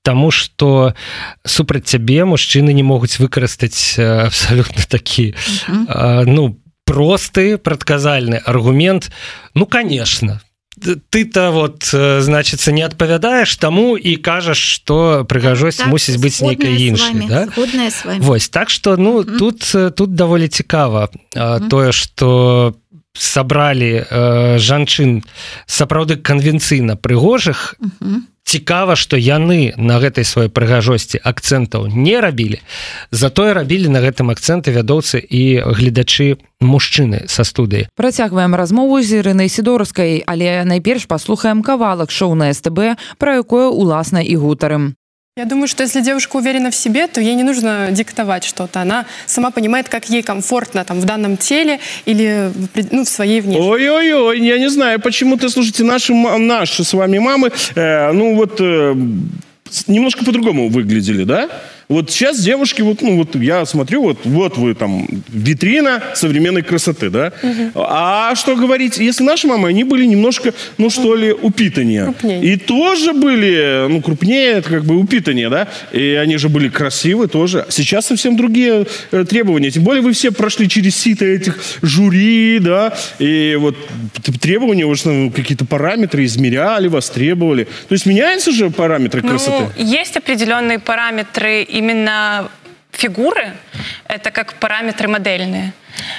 Таму 0.03 0.31
что 0.31 0.95
супраць 1.45 1.85
цябе 1.93 2.25
мужчыны 2.25 2.73
не 2.73 2.83
могуць 2.83 3.21
выкарыстаць 3.21 3.99
абсалютна 4.01 4.89
такі 4.89 5.35
ну 6.25 6.57
просты 6.89 7.59
прадказальны 7.59 8.41
аргумент 8.41 9.13
ну 9.55 9.67
конечно 9.67 10.41
ты-то 11.11 11.51
вот 11.51 11.85
значится 12.23 12.73
не 12.73 12.83
адпавядаешь 12.83 13.57
тому 13.57 13.97
і 13.97 14.17
кажаш 14.17 14.59
что 14.59 15.25
прыгажосць 15.29 15.79
так, 15.79 15.89
мусіць 15.89 16.17
быць 16.17 16.43
нейкай 16.43 16.83
іншай 16.83 17.15
да? 17.29 17.49
Вось 18.19 18.49
так 18.49 18.71
что 18.71 18.97
ну 18.97 19.21
mm 19.21 19.25
-hmm. 19.25 19.39
тут 19.39 19.95
тут 19.97 20.15
даволі 20.15 20.49
цікава 20.49 21.09
mm 21.09 21.41
-hmm. 21.41 21.69
тое 21.69 21.93
что 21.93 22.75
сабралі 23.15 24.05
э, 24.05 24.59
жанчын 24.59 25.23
сапраўды 25.67 26.17
канвенцыйна 26.17 26.97
прыгожых. 26.97 27.77
Mm 27.81 27.91
-hmm 28.01 28.21
цікава 28.45 28.97
што 28.97 29.17
яны 29.17 29.73
на 29.77 29.97
гэтай 30.03 30.27
сваёй 30.27 30.51
прыгажосці 30.53 31.21
акцэнтаў 31.23 31.89
не 31.89 32.21
рабілі. 32.21 32.61
Затое 33.11 33.55
рабілі 33.55 33.89
на 33.89 34.03
гэтым 34.03 34.29
акцэнты 34.35 34.75
вядоўцы 34.75 35.23
і 35.23 35.63
гледачы 35.73 36.37
мужчыны 36.61 37.25
са 37.29 37.47
студыі. 37.49 37.89
Працягваем 37.97 38.55
размову 38.55 39.01
з 39.01 39.23
ірынай 39.23 39.49
сідорскай 39.49 40.23
але 40.27 40.65
найперш 40.65 41.07
паслухаем 41.07 41.63
кавалак 41.63 42.11
шоу 42.11 42.35
на 42.35 42.53
СТБ 42.53 42.99
пра 43.19 43.41
якое 43.41 43.71
уласна 43.71 44.21
і 44.21 44.37
гутарым 44.37 44.95
Я 45.39 45.47
думаю, 45.47 45.67
что 45.67 45.83
если 45.83 46.03
девушка 46.03 46.37
уверена 46.37 46.71
в 46.71 46.75
себе, 46.75 47.07
то 47.07 47.19
ей 47.19 47.35
не 47.35 47.43
нужно 47.43 47.89
диктовать 47.91 48.45
что-то. 48.45 48.83
Она 48.83 49.07
сама 49.25 49.51
понимает, 49.51 49.89
как 49.89 50.11
ей 50.11 50.23
комфортно 50.23 50.85
там 50.85 51.01
в 51.01 51.07
данном 51.07 51.39
теле 51.39 51.81
или 52.05 52.53
ну, 52.91 53.07
в 53.07 53.09
своей 53.09 53.41
внешности. 53.41 53.71
Ой-ой-ой, 53.71 54.41
я 54.41 54.59
не 54.59 54.69
знаю, 54.69 55.01
почему 55.01 55.39
ты, 55.39 55.49
слушайте, 55.49 55.85
наши, 55.85 56.13
наши 56.13 56.85
с 56.85 56.93
вами 56.93 57.17
мамы, 57.17 57.51
э, 57.75 58.13
ну 58.13 58.35
вот, 58.35 58.61
э, 58.61 58.95
немножко 59.87 60.23
по-другому 60.23 60.69
выглядели, 60.69 61.25
да? 61.25 61.49
Вот 61.93 62.11
сейчас 62.11 62.41
девушки, 62.41 62.83
вот, 62.83 63.03
ну, 63.03 63.17
вот 63.17 63.35
я 63.37 63.65
смотрю, 63.67 64.03
вот, 64.03 64.19
вот 64.25 64.57
вы 64.57 64.75
там, 64.75 65.07
витрина 65.29 66.03
современной 66.15 66.63
красоты, 66.63 67.11
да? 67.11 67.33
Угу. 67.43 67.73
А 67.75 68.35
что 68.35 68.57
говорить, 68.57 68.97
если 68.99 69.25
наши 69.25 69.47
мамы, 69.47 69.69
они 69.69 69.85
были 69.85 70.07
немножко, 70.07 70.55
ну, 70.79 70.89
что 70.89 71.15
ли, 71.15 71.33
упитаннее. 71.33 72.05
Крупнее. 72.05 72.43
И 72.43 72.57
тоже 72.57 73.13
были, 73.13 73.87
ну, 73.89 74.01
крупнее, 74.01 74.53
это 74.53 74.71
как 74.71 74.85
бы 74.85 74.97
упитаннее, 74.97 75.51
да? 75.51 75.69
И 75.93 76.15
они 76.15 76.39
же 76.39 76.49
были 76.49 76.69
красивы 76.69 77.29
тоже. 77.29 77.67
Сейчас 77.69 78.07
совсем 78.07 78.37
другие 78.37 78.87
э, 79.11 79.25
требования. 79.29 79.71
Тем 79.71 79.85
более 79.85 80.03
вы 80.03 80.13
все 80.13 80.31
прошли 80.31 80.69
через 80.69 80.97
сито 80.97 81.27
этих 81.27 81.59
жюри, 81.83 82.59
да? 82.59 82.95
И 83.19 83.57
вот 83.61 83.77
требования, 84.41 84.87
уже 84.87 85.09
ну, 85.09 85.31
какие-то 85.31 85.67
параметры 85.67 86.25
измеряли, 86.25 86.89
вас 86.89 87.11
требовали. 87.11 87.65
То 87.89 87.95
есть 87.95 88.07
меняются 88.07 88.51
же 88.51 88.71
параметры 88.71 89.21
ну, 89.23 89.29
красоты? 89.29 89.67
Есть 89.77 90.17
определенные 90.17 90.79
параметры 90.79 91.63
и 91.63 91.82
именно 91.83 92.49
фигуры, 92.93 93.57
это 94.07 94.31
как 94.31 94.55
параметры 94.55 95.09
модельные. 95.09 95.73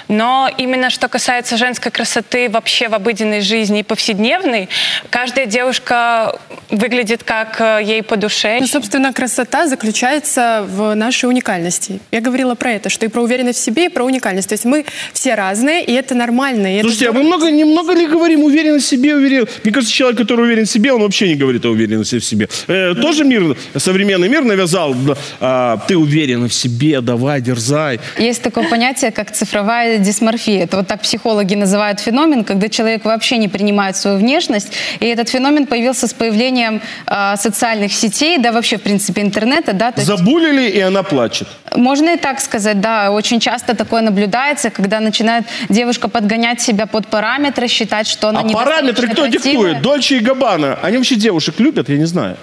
Но 0.07 0.49
именно 0.57 0.89
что 0.89 1.07
касается 1.07 1.57
женской 1.57 1.91
красоты 1.91 2.49
вообще 2.49 2.87
в 2.87 2.93
обыденной 2.93 3.41
жизни 3.41 3.79
и 3.79 3.83
повседневной, 3.83 4.69
каждая 5.09 5.45
девушка 5.45 6.39
выглядит 6.69 7.23
как 7.23 7.59
э, 7.59 7.81
ей 7.83 8.03
по 8.03 8.17
душе. 8.17 8.57
Ну, 8.59 8.67
собственно, 8.67 9.13
красота 9.13 9.67
заключается 9.67 10.65
в 10.67 10.95
нашей 10.95 11.29
уникальности. 11.29 11.99
Я 12.11 12.21
говорила 12.21 12.55
про 12.55 12.71
это, 12.71 12.89
что 12.89 13.05
и 13.05 13.09
про 13.09 13.21
уверенность 13.21 13.59
в 13.59 13.63
себе, 13.63 13.85
и 13.85 13.89
про 13.89 14.03
уникальность. 14.03 14.49
То 14.49 14.53
есть 14.53 14.65
мы 14.65 14.85
все 15.13 15.35
разные, 15.35 15.83
и 15.83 15.93
это 15.93 16.15
нормально. 16.15 16.77
И 16.77 16.81
Слушайте, 16.81 17.05
это 17.05 17.13
а 17.13 17.17
мы 17.17 17.23
много, 17.23 17.51
немного 17.51 17.93
ли 17.93 18.07
говорим 18.07 18.43
уверенность 18.43 18.85
в 18.85 18.89
себе, 18.89 19.15
уверен? 19.15 19.47
Мне 19.63 19.73
кажется, 19.73 19.93
человек, 19.93 20.19
который 20.19 20.45
уверен 20.45 20.65
в 20.65 20.69
себе, 20.69 20.93
он 20.93 21.01
вообще 21.01 21.27
не 21.27 21.35
говорит 21.35 21.65
о 21.65 21.69
уверенности 21.69 22.19
в 22.19 22.25
себе. 22.25 22.47
Э, 22.67 22.93
тоже 22.95 23.23
мир, 23.23 23.55
современный 23.77 24.29
мир 24.29 24.43
навязал, 24.43 24.95
а, 25.39 25.77
ты 25.87 25.97
уверен 25.97 26.47
в 26.47 26.53
себе, 26.53 27.01
давай, 27.01 27.41
дерзай. 27.41 27.99
Есть 28.17 28.41
такое 28.41 28.67
понятие, 28.69 29.11
как 29.11 29.31
цифровая 29.31 29.62
дисморфия. 29.99 30.63
Это 30.63 30.77
вот 30.77 30.87
так 30.87 31.01
психологи 31.01 31.55
называют 31.55 31.99
феномен, 31.99 32.43
когда 32.43 32.69
человек 32.69 33.05
вообще 33.05 33.37
не 33.37 33.47
принимает 33.47 33.95
свою 33.95 34.17
внешность. 34.17 34.71
И 34.99 35.05
этот 35.05 35.29
феномен 35.29 35.65
появился 35.65 36.07
с 36.07 36.13
появлением 36.13 36.81
э, 37.07 37.35
социальных 37.37 37.93
сетей, 37.93 38.37
да 38.37 38.51
вообще, 38.51 38.77
в 38.77 38.81
принципе, 38.81 39.21
интернета. 39.21 39.73
Да, 39.73 39.93
есть... 39.95 40.07
Забулили, 40.07 40.69
и 40.69 40.79
она 40.79 41.03
плачет. 41.03 41.47
Можно 41.75 42.13
и 42.13 42.17
так 42.17 42.39
сказать, 42.39 42.79
да. 42.79 43.11
Очень 43.11 43.39
часто 43.39 43.75
такое 43.75 44.01
наблюдается, 44.01 44.69
когда 44.69 44.99
начинает 44.99 45.45
девушка 45.69 46.07
подгонять 46.07 46.61
себя 46.61 46.85
под 46.85 47.07
параметры, 47.07 47.67
считать, 47.67 48.07
что 48.07 48.29
она 48.29 48.41
а 48.41 48.43
не 48.43 48.53
параметры 48.53 49.07
кто 49.07 49.27
диктует? 49.27 49.81
Дольче 49.81 50.17
и 50.17 50.19
Габана. 50.19 50.79
Они 50.81 50.97
вообще 50.97 51.15
девушек 51.15 51.59
любят, 51.59 51.89
я 51.89 51.97
не 51.97 52.05
знаю. 52.05 52.37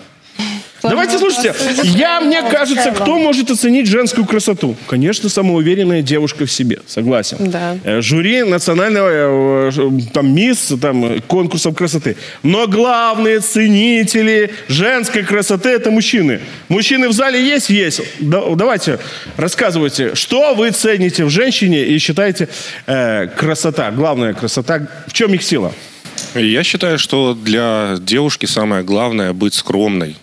Давайте, 0.82 1.18
слушайте, 1.18 1.54
я, 1.84 2.20
мне 2.20 2.42
кажется, 2.42 2.92
кто 2.92 3.18
может 3.18 3.50
оценить 3.50 3.86
женскую 3.86 4.26
красоту? 4.26 4.76
Конечно, 4.86 5.28
самоуверенная 5.28 6.02
девушка 6.02 6.46
в 6.46 6.52
себе, 6.52 6.80
согласен. 6.86 7.36
Да. 7.50 7.76
Э, 7.84 8.00
жюри 8.00 8.42
национального, 8.42 9.70
э, 9.70 10.00
там, 10.12 10.34
мисс, 10.34 10.72
там, 10.80 11.20
конкурсов 11.22 11.76
красоты. 11.76 12.16
Но 12.42 12.66
главные 12.66 13.40
ценители 13.40 14.52
женской 14.68 15.22
красоты– 15.22 15.68
это 15.70 15.90
мужчины. 15.90 16.40
Мужчины 16.68 17.08
в 17.08 17.12
зале 17.12 17.44
есть? 17.44 17.70
Есть. 17.70 18.00
Давайте, 18.20 18.98
рассказывайте, 19.36 20.14
что 20.14 20.54
вы 20.54 20.70
цените 20.70 21.24
в 21.24 21.30
женщине 21.30 21.84
и 21.84 21.98
считаете 21.98 22.48
э, 22.86 23.26
красота, 23.28 23.90
главная 23.90 24.34
красота, 24.34 24.88
в 25.06 25.12
чем 25.12 25.34
их 25.34 25.42
сила? 25.42 25.72
Я 26.34 26.62
считаю, 26.62 26.98
что 26.98 27.34
для 27.34 27.96
девушки 28.00 28.46
самое 28.46 28.84
главное 28.84 29.32
быть 29.32 29.54
скромной. 29.54 30.16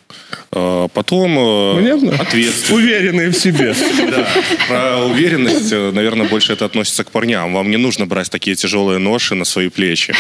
А, 0.52 0.88
потом 0.88 1.38
э, 1.38 1.76
Понятно? 1.76 2.14
ответственность. 2.22 2.72
Уверенные 2.72 3.30
в 3.30 3.38
себе. 3.38 3.76
Да. 4.08 4.28
Про 4.68 5.06
уверенность, 5.06 5.72
э, 5.72 5.92
наверное, 5.92 6.28
больше 6.28 6.54
это 6.54 6.66
относится 6.66 7.04
к 7.04 7.12
парням. 7.12 7.54
Вам 7.54 7.70
не 7.70 7.78
нужно 7.78 8.06
брать 8.06 8.30
такие 8.30 8.56
тяжелые 8.56 9.00
ноши 9.00 9.36
на 9.36 9.44
свои 9.46 9.70
плечи. 9.70 10.14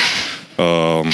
А, 0.58 1.06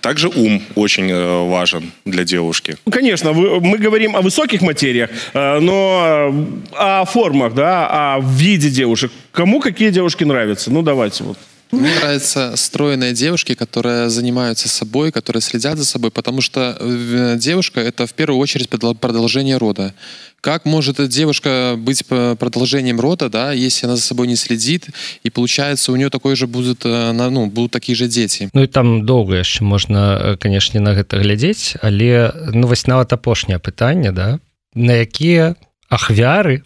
также 0.00 0.28
ум 0.28 0.62
очень 0.74 1.10
э, 1.10 1.48
важен 1.48 1.92
для 2.04 2.24
девушки. 2.24 2.76
Ну, 2.84 2.92
конечно, 2.92 3.32
мы 3.32 3.78
говорим 3.78 4.16
о 4.16 4.20
высоких 4.20 4.60
материях, 4.60 5.10
но 5.32 6.34
о 6.72 7.04
формах, 7.06 7.54
да, 7.54 8.16
о 8.16 8.20
виде 8.20 8.68
девушек. 8.68 9.12
Кому 9.32 9.60
какие 9.60 9.90
девушки 9.90 10.24
нравятся? 10.24 10.70
Ну, 10.70 10.82
давайте 10.82 11.24
вот. 11.24 11.38
Мне 11.72 11.94
нравятся 11.94 12.54
стройные 12.56 13.12
девушки, 13.14 13.54
которые 13.54 14.10
занимаются 14.10 14.68
собой, 14.68 15.10
которые 15.10 15.40
следят 15.40 15.78
за 15.78 15.86
собой, 15.86 16.10
потому 16.10 16.42
что 16.42 16.76
э, 16.78 17.36
девушка— 17.38 17.80
это 17.88 18.06
в 18.06 18.12
первую 18.12 18.38
очередь 18.38 18.68
продолжение 18.68 19.56
рода. 19.56 19.94
Как 20.42 20.66
может 20.66 21.08
девушка 21.08 21.74
быть 21.78 22.04
продолжением 22.06 23.00
рода, 23.00 23.30
да, 23.30 23.52
если 23.52 23.86
она 23.86 23.96
за 23.96 24.02
собой 24.02 24.26
не 24.26 24.36
следит, 24.36 24.88
и 25.22 25.30
получается 25.30 25.92
у 25.92 25.96
нее 25.96 26.10
такой 26.10 26.36
же 26.36 26.46
будет, 26.46 26.84
э, 26.84 27.12
ну, 27.12 27.46
будут 27.46 27.72
такие 27.72 27.96
же 27.96 28.06
дети. 28.06 28.50
Ну 28.52 28.62
и 28.62 28.66
там 28.66 29.06
долго 29.06 29.36
еще 29.36 29.64
можно, 29.64 30.36
конечно, 30.38 30.78
на 30.78 30.90
это 30.90 31.18
глядеть, 31.20 31.76
але 31.80 32.32
ну 32.52 32.66
вось 32.66 32.86
нават 32.86 33.12
апошняе 33.12 33.58
пытанне, 33.58 34.12
да, 34.12 34.40
на 34.74 34.92
якія 34.92 35.56
ахвяры 35.88 36.62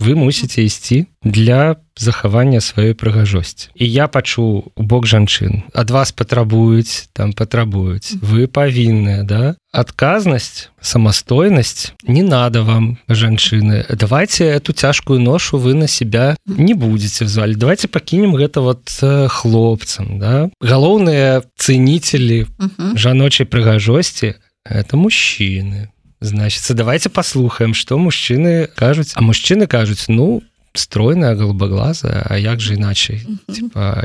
вы 0.00 0.14
мусіце 0.16 0.64
ісці 0.64 1.06
для 1.22 1.76
захавання 1.96 2.60
сваёй 2.64 2.96
прыгажосці. 2.96 3.68
І 3.76 3.84
я 3.92 4.08
пачу 4.08 4.72
у 4.74 4.82
бок 4.82 5.06
жанчын 5.06 5.68
ад 5.76 5.90
вас 5.90 6.12
патрабуюць 6.12 7.12
там 7.12 7.32
патрабуюць. 7.36 8.16
Вы 8.24 8.48
павінны 8.48 9.22
да? 9.28 9.54
Адказнасць 9.72 10.72
самастойнасць 10.80 11.92
не 12.08 12.22
надо 12.22 12.64
вам 12.64 12.98
жанчыны. 13.08 13.84
Давайте 13.92 14.48
эту 14.48 14.72
цяжкую 14.72 15.20
ношу 15.20 15.58
вы 15.58 15.74
на 15.74 15.86
себя 15.86 16.36
не 16.46 16.74
будете 16.74 17.28
звалі 17.28 17.54
давайте 17.54 17.88
пакінем 17.88 18.34
гэта 18.34 18.60
вот 18.64 18.88
хлопцам 19.28 20.18
да? 20.18 20.48
Галоўныя 20.60 21.44
цэнителі 21.60 22.48
жаночай 22.96 23.44
прыгажосці 23.44 24.40
это 24.64 24.96
мужчыны 24.96 25.92
значится 26.20 26.74
давайте 26.74 27.08
послухаем 27.08 27.74
что 27.74 27.98
мужчыны 27.98 28.68
кажуць 28.74 29.12
а 29.14 29.22
мужчыны 29.22 29.66
кажуць 29.66 30.04
ну 30.08 30.42
стройная 30.74 31.34
голубоглаза 31.34 32.26
А 32.28 32.38
як 32.38 32.60
же 32.60 32.74
иначе 32.74 33.20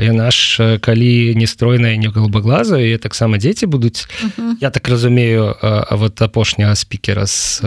я 0.00 0.12
наш 0.12 0.60
калі 0.80 1.34
не 1.34 1.46
стройная 1.46 1.96
не 1.96 2.08
голубоглаза 2.08 2.80
і 2.80 2.98
таксама 2.98 3.38
дети 3.38 3.66
будуць. 3.66 4.08
Я 4.60 4.70
так 4.70 4.88
разумею 4.88 5.54
а 5.62 5.96
вот 5.96 6.22
апошняга 6.22 6.74
спикера 6.74 7.26
с 7.26 7.62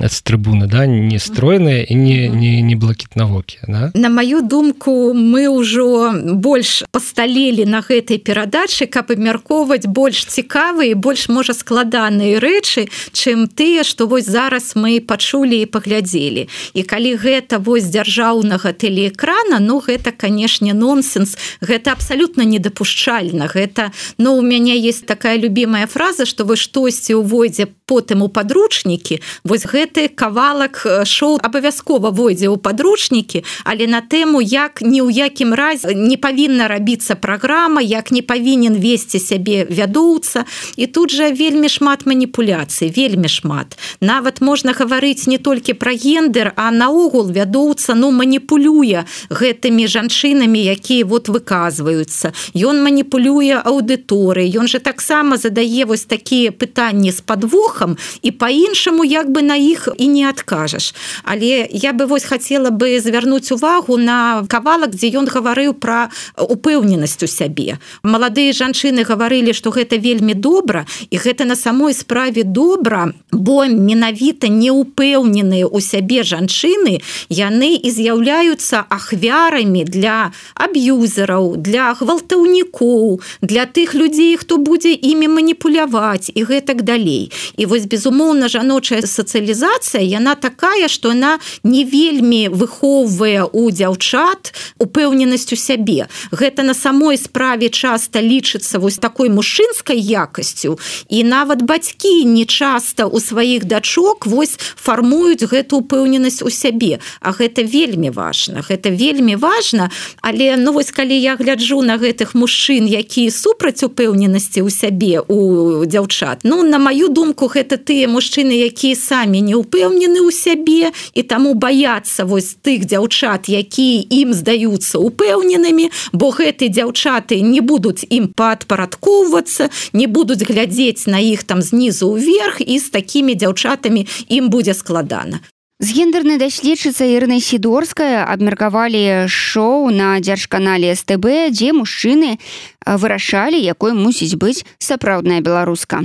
с 0.00 0.22
трибуны 0.22 0.66
да 0.66 0.86
не 0.86 1.18
стройная 1.18 1.82
і 1.82 1.94
не 1.94 2.28
не 2.28 2.62
не 2.62 2.76
блакітнавокі 2.76 3.58
да? 3.68 3.90
на 3.94 4.08
мою 4.08 4.40
думку 4.40 5.12
мы 5.12 5.48
ўжо 5.48 6.12
больш 6.34 6.84
пасталелі 6.90 7.66
на 7.66 7.80
гэтай 7.80 8.18
перадачы 8.18 8.86
каб 8.86 9.10
абмяркоўваць 9.10 9.86
больш 9.86 10.24
цікавыя 10.24 10.94
больш 10.96 11.28
можа 11.28 11.52
складаныя 11.52 12.40
рэчы 12.40 12.88
чым 13.12 13.48
тыя 13.48 13.84
что 13.84 14.06
вось 14.06 14.26
зараз 14.26 14.72
мы 14.76 15.00
пачулі 15.00 15.60
і 15.60 15.66
паглядзелі. 15.66 16.48
І 16.74 16.82
калі 16.82 17.16
гэта 17.16 17.58
вось 17.58 17.84
дзяржава 17.84 18.29
дзяржаўнага 18.30 18.72
тэлеэкрана 18.72 19.58
Ну 19.60 19.80
гэта 19.80 20.12
канешне 20.12 20.72
нонсенс. 20.72 21.36
Гэта 21.60 21.92
абсалютна 21.92 22.42
недапушчальна. 22.42 23.50
Гэта 23.52 23.92
но 24.18 24.36
у 24.36 24.42
мяне 24.42 24.78
есть 24.78 25.06
такая 25.06 25.36
любимая 25.36 25.86
фраза 25.86 26.26
что 26.26 26.44
вы 26.44 26.56
штосьці 26.56 27.14
увойдзе 27.14 27.66
потым 27.90 28.22
у 28.22 28.28
подручнікі 28.28 29.18
вось 29.42 29.66
гэты 29.66 30.08
кавалак 30.08 30.86
шоу 31.04 31.38
абавязкова 31.42 32.10
войдзе 32.10 32.46
ў 32.46 32.56
подручнікі 32.62 33.42
але 33.64 33.90
на 33.90 34.00
тэму 34.00 34.38
як 34.38 34.78
ні 34.82 35.02
ў 35.02 35.10
якім 35.10 35.54
разе 35.54 35.94
не 35.94 36.14
павінна 36.14 36.70
рабіцца 36.70 37.18
праграма 37.18 37.82
як 37.82 38.14
не 38.14 38.22
павінен 38.22 38.78
весці 38.78 39.18
сябе 39.18 39.66
вядоўца. 39.66 40.46
І 40.76 40.86
тут 40.86 41.10
жа 41.10 41.30
вельмі 41.34 41.68
шмат 41.68 42.06
маніпуляцый 42.06 42.94
вельмі 42.94 43.28
шмат. 43.28 43.74
Нават 44.00 44.40
можна 44.40 44.72
гаварыць 44.72 45.26
не 45.26 45.38
толькі 45.38 45.74
пра 45.74 45.92
гендер 45.98 46.52
а 46.56 46.70
наогул 46.70 47.26
вядоўца 47.26 47.94
ну 47.94 48.10
маніпулюе 48.20 49.04
гэтымі 49.32 49.88
жанчынамі 49.88 50.60
якія 50.60 51.08
вот 51.08 51.32
выказваюцца. 51.32 52.32
Ён 52.52 52.84
маніпулюе 52.84 53.64
аўдыторы 53.64 54.44
ён 54.60 54.68
же 54.68 54.78
таксама 54.78 55.40
задае 55.40 55.88
вось 55.88 56.04
такія 56.04 56.52
пытанні 56.52 57.12
з 57.12 57.20
подвохам 57.24 57.96
і 58.22 58.30
по-іншаму 58.30 59.04
як 59.04 59.32
бы 59.32 59.42
на 59.42 59.56
іх 59.56 59.88
і 59.96 60.08
не 60.08 60.28
адкажаш. 60.28 60.92
Але 61.24 61.68
я 61.72 61.92
бы 61.92 62.06
вось 62.06 62.24
хотела 62.24 62.70
бы 62.70 63.00
звярнуць 63.00 63.52
увагу 63.52 63.96
на 63.96 64.44
кавалак 64.48 64.92
дзе 64.94 65.08
ён 65.16 65.24
гаварыў 65.24 65.72
пра 65.72 66.10
упэўненасць 66.36 67.24
у 67.24 67.30
сябе. 67.30 67.78
Маладыя 68.02 68.52
жанчыны 68.52 69.08
гаварылі 69.08 69.56
что 69.56 69.70
гэта 69.70 69.96
вельмі 69.96 70.34
добра 70.34 70.86
і 71.10 71.16
гэта 71.16 71.44
на 71.44 71.56
самой 71.56 71.94
справе 71.94 72.44
добра 72.44 73.12
бо 73.32 73.64
менавіта 73.64 74.48
не 74.48 74.70
упэўненыя 74.70 75.66
у 75.66 75.80
сябе 75.80 76.22
жанчыны 76.22 77.00
яны 77.30 77.70
і 77.76 77.88
з'яўляюцца 77.90 78.09
з'яўляюцца 78.10 78.90
ахвярамі 78.90 79.84
для 79.86 80.32
аб'юзераў 80.54 81.54
для 81.56 81.94
гвалтаўнікоў 81.94 83.22
для 83.40 83.66
тых 83.70 83.94
людзей 83.94 84.34
хто 84.36 84.58
будзе 84.58 84.90
імі 84.90 85.28
маніпуляваць 85.38 86.34
і 86.34 86.42
гэтак 86.42 86.82
далей. 86.82 87.30
І 87.56 87.66
вось 87.70 87.86
безумоўна 87.86 88.50
жаночая 88.50 89.06
сацыялізацыя 89.06 90.02
яна 90.02 90.34
такая 90.34 90.88
что 90.88 91.10
она 91.10 91.38
не 91.62 91.84
вельмі 91.84 92.48
выхоўвае 92.50 93.46
у 93.46 93.70
дзяўчат 93.70 94.54
упэўненасць 94.82 95.52
у 95.52 95.56
сябе. 95.56 96.10
Гэта 96.32 96.66
на 96.66 96.74
самой 96.74 97.14
справе 97.14 97.70
часта 97.70 98.18
лічыцца 98.18 98.82
вось 98.82 98.98
такой 98.98 99.30
мужчынскай 99.30 100.02
якасцю 100.02 100.78
і 101.08 101.22
нават 101.22 101.62
бацькі 101.62 102.24
не 102.24 102.44
часта 102.44 103.06
у 103.06 103.20
сваіх 103.20 103.70
дачок 103.70 104.26
вось 104.26 104.58
фармуюць 104.58 105.46
гэту 105.46 105.78
упэўненасць 105.78 106.42
у 106.42 106.50
сябе. 106.50 106.98
А 107.20 107.30
гэта 107.30 107.62
вельмі 107.62 107.99
вельмі 108.00 108.10
важна. 108.10 108.64
Гэта 108.64 108.90
вельмі 108.90 109.36
важна 109.36 109.90
але 110.22 110.56
ну 110.56 110.72
вось 110.72 110.90
калі 110.90 111.14
я 111.20 111.36
гляджу 111.36 111.82
на 111.82 111.96
гэтых 111.96 112.34
мужчын 112.34 112.86
якія 112.86 113.30
супраць 113.30 113.82
упэўненасці 113.84 114.64
ў 114.64 114.70
сябе 114.70 115.20
у 115.20 115.84
дзяўчат 115.84 116.44
ну 116.44 116.62
на 116.62 116.78
маю 116.78 117.08
думку 117.08 117.48
гэта 117.48 117.76
тыя 117.76 118.08
мужчыны 118.08 118.56
якія 118.68 118.96
самі 118.96 119.40
не 119.40 119.54
ўпэўнены 119.56 120.20
ў 120.24 120.30
сябе 120.32 120.92
і 121.14 121.22
таму 121.22 121.54
баяцца 121.54 122.24
вось 122.24 122.56
тых 122.62 122.88
дзяўчат 122.88 123.48
якія 123.48 124.04
ім 124.08 124.32
здаюцца 124.32 124.98
упэўненымі 124.98 125.90
бо 126.12 126.30
гэты 126.30 126.72
дзяўчаты 126.72 127.40
не 127.40 127.60
будуць 127.60 128.04
ім 128.08 128.32
падпарадкоўвацца 128.32 129.70
не 129.92 130.06
будуць 130.06 130.44
глядзець 130.44 131.06
на 131.06 131.20
іх 131.20 131.44
там 131.44 131.62
знізу 131.62 132.16
ўверх 132.16 132.60
і 132.60 132.78
з 132.78 132.86
такімі 132.90 133.34
дзяўчатамі 133.34 134.06
ім 134.28 134.48
будзе 134.48 134.74
складана 134.74 135.40
З 135.80 135.96
гендернай 135.96 136.36
даследчыцай 136.36 137.16
Ірнай 137.16 137.40
сідорская 137.40 138.28
абмеркавалі 138.28 139.24
шоу 139.32 139.88
на 139.88 140.20
дзяржканале 140.20 140.92
СТБ, 140.92 141.48
дзе 141.56 141.72
мужчыны 141.72 142.36
вырашалі, 142.84 143.56
якой 143.56 143.96
мусіць 143.96 144.36
быць 144.36 144.68
сапраўдная 144.76 145.40
беларуска. 145.40 146.04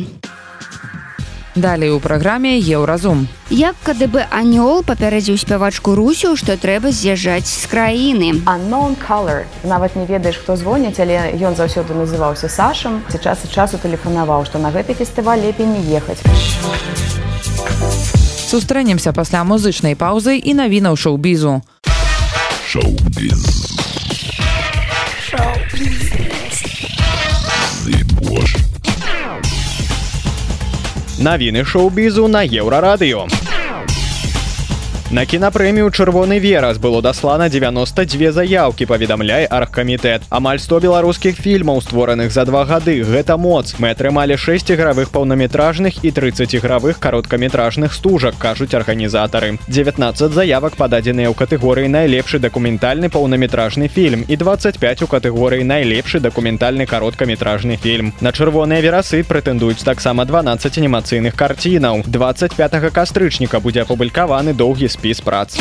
Далей 1.60 1.92
у 1.92 2.00
праграме 2.00 2.56
еўразум. 2.56 3.28
Як 3.52 3.76
КДБ 3.84 4.32
анёл 4.32 4.80
папярэдзіў 4.88 5.36
спявачку 5.44 6.00
русю, 6.00 6.40
што 6.40 6.56
трэба 6.56 6.96
з'язджаць 6.96 7.52
з 7.52 7.68
краіны. 7.68 8.48
Unknown 8.48 8.96
color. 8.96 9.44
Нават 9.68 10.00
не 10.00 10.08
ведаеш, 10.08 10.40
хто 10.40 10.56
звоніць, 10.56 11.04
але 11.04 11.36
ён 11.36 11.60
заўсёды 11.60 11.92
называўся 11.92 12.48
Сашам. 12.48 13.04
Ці 13.12 13.20
час 13.20 13.44
і 13.44 13.52
часу 13.52 13.76
тэлефанаваў, 13.76 14.48
што 14.48 14.56
на 14.56 14.72
гэты 14.72 14.96
фестываль 14.96 15.44
лепей 15.44 15.68
не 15.68 15.84
ехаць. 16.00 16.24
Сустрэнемся 18.46 19.12
пасля 19.12 19.42
музычнай 19.44 19.96
паўзы 19.98 20.38
і 20.38 20.54
навінаў 20.54 20.96
шоу-бізу. 20.96 21.62
Навіны 31.18 31.66
шоу-бізу 31.66 32.28
на 32.28 32.46
еўрарадыё. 32.46 33.26
На 35.16 35.24
кінапрэмію 35.26 35.92
чырвоны 35.96 36.40
верас 36.40 36.78
было 36.78 37.02
даслана 37.02 37.48
92 37.48 38.32
заяўкі 38.36 38.84
паведамляе 38.86 39.48
аргкамітэт. 39.48 40.28
Амаль 40.28 40.60
100 40.60 40.80
беларускіх 40.84 41.40
фільмаў 41.40 41.80
створаных 41.80 42.34
за 42.36 42.44
два 42.44 42.66
гады. 42.68 43.00
Гэта 43.00 43.38
моц. 43.40 43.80
Мы 43.80 43.96
атрымалі 43.96 44.36
6 44.36 44.76
ігравых 44.76 45.16
паўнаметражных 45.16 46.04
і 46.04 46.12
30 46.12 46.56
ігравых 46.60 47.00
кароткаметражных 47.00 47.94
стужак 47.94 48.36
кажуць 48.38 48.76
арганізатары. 48.76 49.56
19 49.72 50.36
заявак 50.36 50.76
пададзеныя 50.76 51.32
ў 51.32 51.36
катэгорыі 51.40 51.88
найлепшы 51.88 52.44
дакументальны 52.44 53.08
паўнаметражны 53.08 53.88
фільм 53.88 54.28
і 54.28 54.36
25 54.36 55.04
у 55.04 55.08
катэгорыі 55.08 55.64
найлепшы 55.64 56.20
дакументальны 56.20 56.84
кароткаметражны 56.86 57.80
фільм 57.80 58.12
на 58.20 58.36
чырвоныя 58.36 58.84
верасы 58.84 59.24
прэтэндуюць 59.24 59.88
таксама 59.88 60.28
12 60.28 60.76
анімацыйных 60.76 61.40
карцінаў. 61.40 62.04
25 62.04 62.92
кастрычніка 62.92 63.64
будзе 63.64 63.88
апублікаваны 63.88 64.52
доўгі 64.52 64.92
спіс 64.92 65.05
прац. 65.14 65.58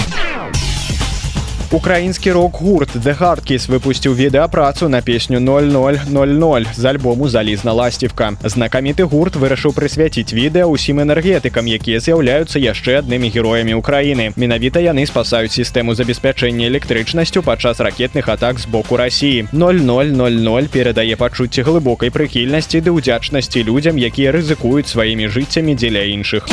Украінскі 1.75 2.33
рок-гурт 2.33 2.97
The 2.97 3.19
Hardкіс 3.19 3.67
выпусціў 3.67 4.15
відэапрацу 4.15 4.89
на 4.89 5.03
песню 5.03 5.41
0000 5.41 6.67
з 6.75 6.85
альбому 6.85 7.29
залізна 7.29 7.73
ласцівка. 7.73 8.33
Знакаміты 8.45 9.03
гурт 9.03 9.35
вырашыў 9.35 9.75
прысвяціць 9.75 10.31
відэа 10.31 10.71
ўсім 10.71 11.03
энергетыкам, 11.03 11.67
якія 11.67 11.99
з'яўляюцца 11.99 12.63
яшчэ 12.63 13.03
аднымі 13.03 13.27
героямі 13.27 13.75
ўкраіны. 13.83 14.31
Менавіта 14.37 14.79
яны 14.79 15.03
спасаюць 15.03 15.51
сістэму 15.51 15.99
забеспячэння 15.99 16.71
электрычнасцю 16.71 17.43
падчас 17.43 17.83
ракетных 17.83 18.31
атак 18.31 18.63
з 18.63 18.71
боку 18.71 18.95
рассіі. 18.95 19.51
0000 19.51 20.71
перадае 20.71 21.17
пачуцці 21.19 21.67
глыбокай 21.67 22.15
прыхільнасці 22.15 22.87
ды 22.87 22.95
ўдзячнасці 22.95 23.67
людзям, 23.67 23.99
якія 23.99 24.31
рызыкуюць 24.31 24.87
сваімі 24.87 25.27
жыццямі 25.27 25.75
дзеля 25.75 26.07
іншых. 26.07 26.47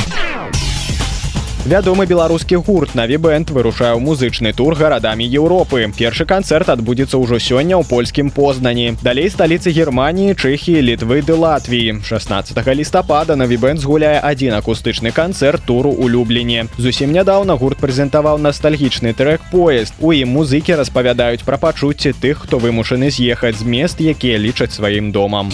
Вядомы 1.62 2.08
беларускі 2.10 2.58
гурт 2.66 2.96
на 2.98 3.06
вібэнд 3.06 3.52
вырушае 3.54 3.94
ў 3.94 4.02
музычны 4.02 4.50
тур 4.50 4.74
гарадамі 4.74 5.22
Еўропы. 5.30 5.94
Першы 5.94 6.26
канцэрт 6.26 6.74
адбудзецца 6.74 7.22
ўжо 7.22 7.38
сёння 7.38 7.78
ў 7.78 7.86
польскім 7.86 8.34
познані. 8.34 8.98
Далей 9.06 9.30
сталіцы 9.30 9.70
Геррманіі, 9.70 10.34
Чэхіі, 10.34 10.82
літвы 10.82 11.22
ды 11.22 11.38
Латвіі. 11.38 12.02
16 12.02 12.58
лістапада 12.66 13.38
на 13.38 13.46
вібэнд 13.46 13.78
згуляе 13.78 14.18
адзін 14.18 14.58
акустычны 14.58 15.14
канцэрт 15.14 15.62
туру 15.70 15.94
ў 15.94 16.10
Любліне. 16.10 16.66
Зусім 16.82 17.14
нядаўна 17.14 17.54
гурт 17.54 17.78
прэзентаваў 17.78 18.42
настальгічны 18.42 19.14
трек 19.14 19.46
поезд. 19.54 19.94
У 20.02 20.18
ім 20.18 20.34
музыкі 20.34 20.82
распавядаюць 20.82 21.46
пра 21.46 21.62
пачуцці 21.62 22.18
тых, 22.18 22.42
хто 22.50 22.58
вымушаны 22.58 23.14
з'ехаць 23.14 23.62
з 23.62 23.70
мест, 23.70 24.02
якія 24.02 24.42
лічаць 24.42 24.74
сваім 24.74 25.14
домам. 25.14 25.54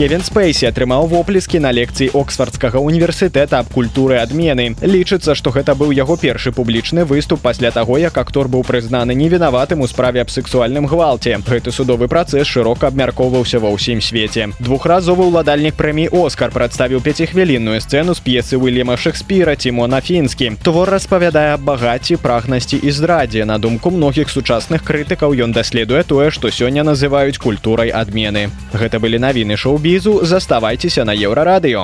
Кевин 0.00 0.22
Спейсі 0.24 0.64
атрымаў 0.64 1.10
воплескі 1.12 1.58
на 1.60 1.68
лекцыі 1.76 2.06
Оксфордскага 2.16 2.80
універсітэта 2.80 3.58
аб 3.60 3.68
культуры 3.68 4.16
адмены. 4.16 4.72
Лічыцца, 4.80 5.34
што 5.36 5.52
гэта 5.52 5.74
быў 5.76 5.92
яго 5.92 6.16
першы 6.16 6.56
публічны 6.56 7.04
выступ 7.04 7.42
пасля 7.44 7.68
таго, 7.68 7.98
як 8.00 8.16
актор 8.16 8.48
быў 8.48 8.64
прызнаны 8.64 9.12
невінаватым 9.12 9.84
у 9.84 9.86
справе 9.86 10.22
аб 10.24 10.32
сексуальным 10.32 10.88
гвалце. 10.88 11.36
Гэты 11.44 11.68
судовы 11.68 12.08
працэс 12.08 12.48
шырока 12.48 12.88
абмяркоўваўся 12.88 13.60
ва 13.60 13.74
ўсім 13.76 14.00
свеце. 14.00 14.48
Двухразовы 14.56 15.28
ўладальнік 15.28 15.76
прэміі 15.76 16.08
Оскар 16.16 16.48
прадставіў 16.48 17.04
пяцихвілінную 17.04 17.76
сцэну 17.84 18.16
з 18.16 18.24
п'есы 18.24 18.56
Уильяма 18.56 18.96
Шекспіра 18.96 19.52
Тимона 19.52 20.00
Фінскі. 20.00 20.56
Твор 20.64 20.88
распавядае 20.88 21.60
аб 21.60 21.68
багаці, 21.68 22.16
прагнасці 22.16 22.80
і 22.80 22.88
здрадзе. 22.88 23.44
На 23.44 23.60
думку 23.60 23.92
многіх 23.92 24.32
сучасных 24.32 24.80
крытыкаў 24.80 25.36
ён 25.36 25.52
даследуе 25.52 26.08
тое, 26.08 26.32
што 26.32 26.48
сёння 26.48 26.88
называюць 26.88 27.36
культурай 27.36 27.92
адмены. 27.92 28.48
Гэта 28.72 28.96
былі 28.96 29.20
навіны 29.20 29.60
шоу 29.60 29.76
бізу 29.90 30.24
заставайцеся 30.24 31.04
на 31.04 31.10
еўрарадыё. 31.10 31.82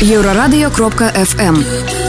Еўрарадыё 0.00 0.70
кропка 0.70 1.12
FM. 1.14 2.01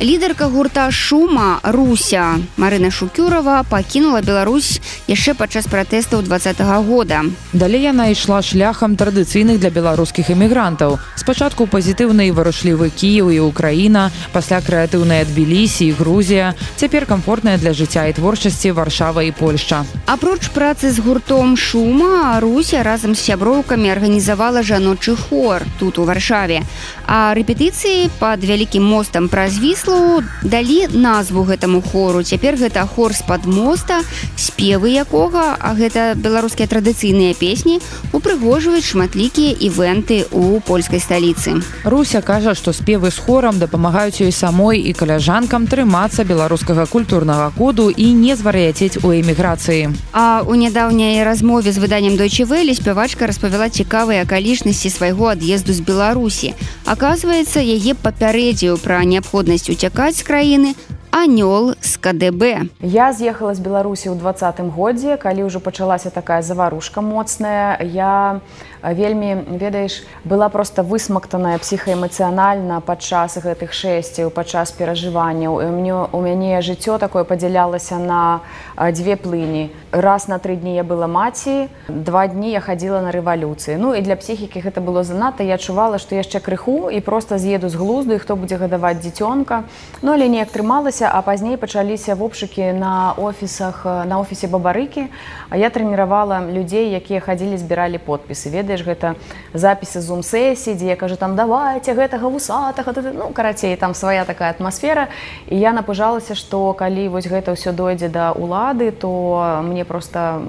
Лідарка 0.00 0.46
гурта 0.46 0.90
шума 0.90 1.60
руся 1.62 2.38
марына 2.56 2.90
шукюрова 2.90 3.64
пакінула 3.64 4.20
Беларусь 4.20 4.80
яшчэ 5.08 5.32
падчас 5.34 5.66
пратэстаў 5.72 6.22
два 6.22 6.38
года. 6.82 7.24
Далей 7.52 7.82
яна 7.82 8.10
ішла 8.12 8.42
шляхам 8.42 8.96
традыцыйных 8.96 9.58
для 9.58 9.70
беларускіх 9.70 10.30
эмігрантаў. 10.30 10.98
Спачатку 11.16 11.66
пазітыўны 11.66 12.28
і 12.28 12.36
варушлівы 12.36 12.90
кіў 12.90 13.30
і 13.30 13.40
украіна 13.40 14.10
пасля 14.32 14.60
крэатыўнай 14.60 15.24
адбілісі 15.24 15.88
і 15.88 15.92
грузія 15.92 16.54
цяпер 16.76 17.06
комфортная 17.06 17.56
для 17.56 17.72
жыцця 17.72 18.04
і 18.06 18.12
творчасці 18.12 18.76
варшава 18.76 19.22
і 19.22 19.32
польша 19.32 19.84
апроч 20.06 20.48
працы 20.54 20.90
з 20.90 20.98
гуртом 20.98 21.56
шума 21.56 22.40
руся 22.40 22.82
разам 22.82 23.14
з 23.14 23.20
сяброўкамі 23.20 23.90
арганізавала 23.90 24.62
жаночы 24.62 25.16
хор 25.16 25.62
тут 25.78 25.98
у 25.98 26.04
варшаве. 26.04 26.62
А 27.06 27.34
рэпетыцыі 27.34 28.10
под 28.18 28.44
вялікім 28.44 28.84
мостам 28.84 29.28
праз 29.28 29.58
вымыслу 29.86 30.22
далі 30.42 30.86
назву 30.92 31.42
гэтаму 31.44 31.82
хору. 31.82 32.22
Цяпер 32.22 32.56
гэта 32.56 32.86
хор 32.86 33.12
з-пад 33.12 33.46
моста 33.46 34.02
спевы 34.36 34.90
якога 34.90 35.56
а 35.58 35.74
гэта 35.74 36.14
беларускія 36.14 36.68
традыцыйныя 36.68 37.34
песні 37.34 37.80
упрыгожваюць 38.12 38.84
шматлікія 38.84 39.56
івенты 39.58 40.26
у 40.30 40.60
польскай 40.60 41.00
сталіцы. 41.00 41.62
Руся 41.84 42.22
кажа 42.22 42.54
што 42.54 42.72
спевы 42.72 43.10
з 43.10 43.18
хорам 43.18 43.58
дапамагаюць 43.58 44.22
ёй 44.22 44.32
самой 44.32 44.80
і 44.80 44.92
каляжанкам 44.92 45.66
трымацца 45.66 46.24
беларускага 46.24 46.86
культурнага 46.86 47.50
коду 47.58 47.90
і 47.90 48.12
не 48.12 48.36
звар'яцець 48.36 49.02
у 49.02 49.12
эміграцыі. 49.12 49.94
А 50.12 50.42
у 50.46 50.54
нядаўняй 50.54 51.24
размове 51.24 51.72
з 51.72 51.78
выданнем 51.78 52.16
дойчевэлі 52.16 52.74
спявачка 52.74 53.26
распавяла 53.26 53.68
цікавыя 53.68 54.22
акалічнасці 54.22 54.90
свайго 54.90 55.34
ад'езду 55.34 55.72
з 55.72 55.80
беларусі. 55.80 56.54
Оказывается 56.86 57.58
яе 57.60 57.94
папярэдзіў 57.94 58.78
пра 58.78 59.02
неабходнасць 59.04 59.68
уцякаць 59.76 60.16
з 60.16 60.24
краіны 60.24 60.70
анёл 61.16 61.74
з 61.80 61.96
КДБ. 61.96 62.68
Я 62.80 63.12
з'ехала 63.12 63.54
з 63.56 63.60
Беларусі 63.64 64.12
ў 64.12 64.20
двадцатым 64.20 64.68
годзе, 64.68 65.16
калі 65.16 65.48
ўжо 65.48 65.64
пачалася 65.64 66.12
такая 66.12 66.44
заварушка 66.44 67.00
моцная. 67.00 67.80
Я 67.80 68.44
вельмі 68.84 69.48
ведаеш 69.48 70.04
была 70.24 70.48
просто 70.52 70.84
высмактаная 70.84 71.56
псіхаэмацыянальна 71.56 72.84
падчас 72.84 73.40
гэтых 73.40 73.72
шэсцяў 73.72 74.28
падчас 74.30 74.76
перажыванняў. 74.76 75.56
Мне 75.72 75.94
у 76.12 76.20
мяне 76.20 76.60
жыццё 76.60 77.00
такое 77.00 77.24
падзялялася 77.24 77.96
на 77.96 78.44
дзве 78.76 79.16
плыні. 79.16 79.72
Раз 79.90 80.28
на 80.28 80.36
тры 80.36 80.60
дні 80.60 80.76
я 80.76 80.84
была 80.84 81.08
маці 81.08 81.72
два 81.88 82.26
дні 82.28 82.52
я 82.52 82.60
хадзіла 82.60 83.00
на 83.00 83.10
рэвалюцыі. 83.10 83.80
Ну 83.80 83.96
і 83.96 84.04
для 84.04 84.20
псіхікі 84.20 84.60
гэта 84.60 84.84
было 84.84 85.00
занадта. 85.00 85.42
Я 85.42 85.56
адчувала 85.56 85.96
што 85.98 86.14
яшчэ 86.14 86.44
крыху 86.44 86.92
і 86.92 87.00
просто 87.00 87.38
з'еду 87.38 87.72
з 87.72 87.74
глузду 87.74 88.14
і 88.14 88.20
хто 88.20 88.36
будзе 88.36 88.60
гадаваць 88.60 89.00
дзіцёнка. 89.00 89.64
Ну 90.02 90.12
але 90.12 90.28
не 90.28 90.44
атрымалася 90.44 91.05
пачалася 91.06 91.18
а 91.18 91.22
пазней 91.22 91.56
пачаліся 91.56 92.14
вопшыкі 92.14 92.72
на 92.72 93.14
офісах 93.16 93.84
на 93.84 94.18
офісе 94.18 94.46
бабарыкі 94.46 95.08
а 95.50 95.56
я 95.56 95.70
трэніравала 95.70 96.40
людзей 96.40 96.90
якія 96.90 97.20
хадзілі 97.20 97.56
збіралі 97.58 97.98
подпісы. 97.98 98.50
Ведаеш 98.50 98.82
гэта 98.82 99.14
запісы 99.54 100.00
зум 100.00 100.22
сесіі 100.22 100.74
дзе 100.74 100.86
я 100.86 100.96
кажу 100.96 101.16
там 101.16 101.36
давайте 101.36 101.94
гэтага 101.94 102.28
вусатага 102.28 102.92
ну 103.12 103.30
карацей 103.30 103.76
там 103.76 103.94
свая 103.94 104.24
такая 104.24 104.50
атмасфера. 104.50 105.08
І 105.48 105.58
я 105.58 105.72
напужалася 105.72 106.34
што 106.34 106.72
калі 106.74 107.08
вось 107.08 107.26
гэта 107.26 107.52
ўсё 107.52 107.72
дойдзе 107.72 108.08
да 108.08 108.32
улады 108.32 108.90
то 108.90 109.62
мне 109.62 109.84
просто 109.84 110.42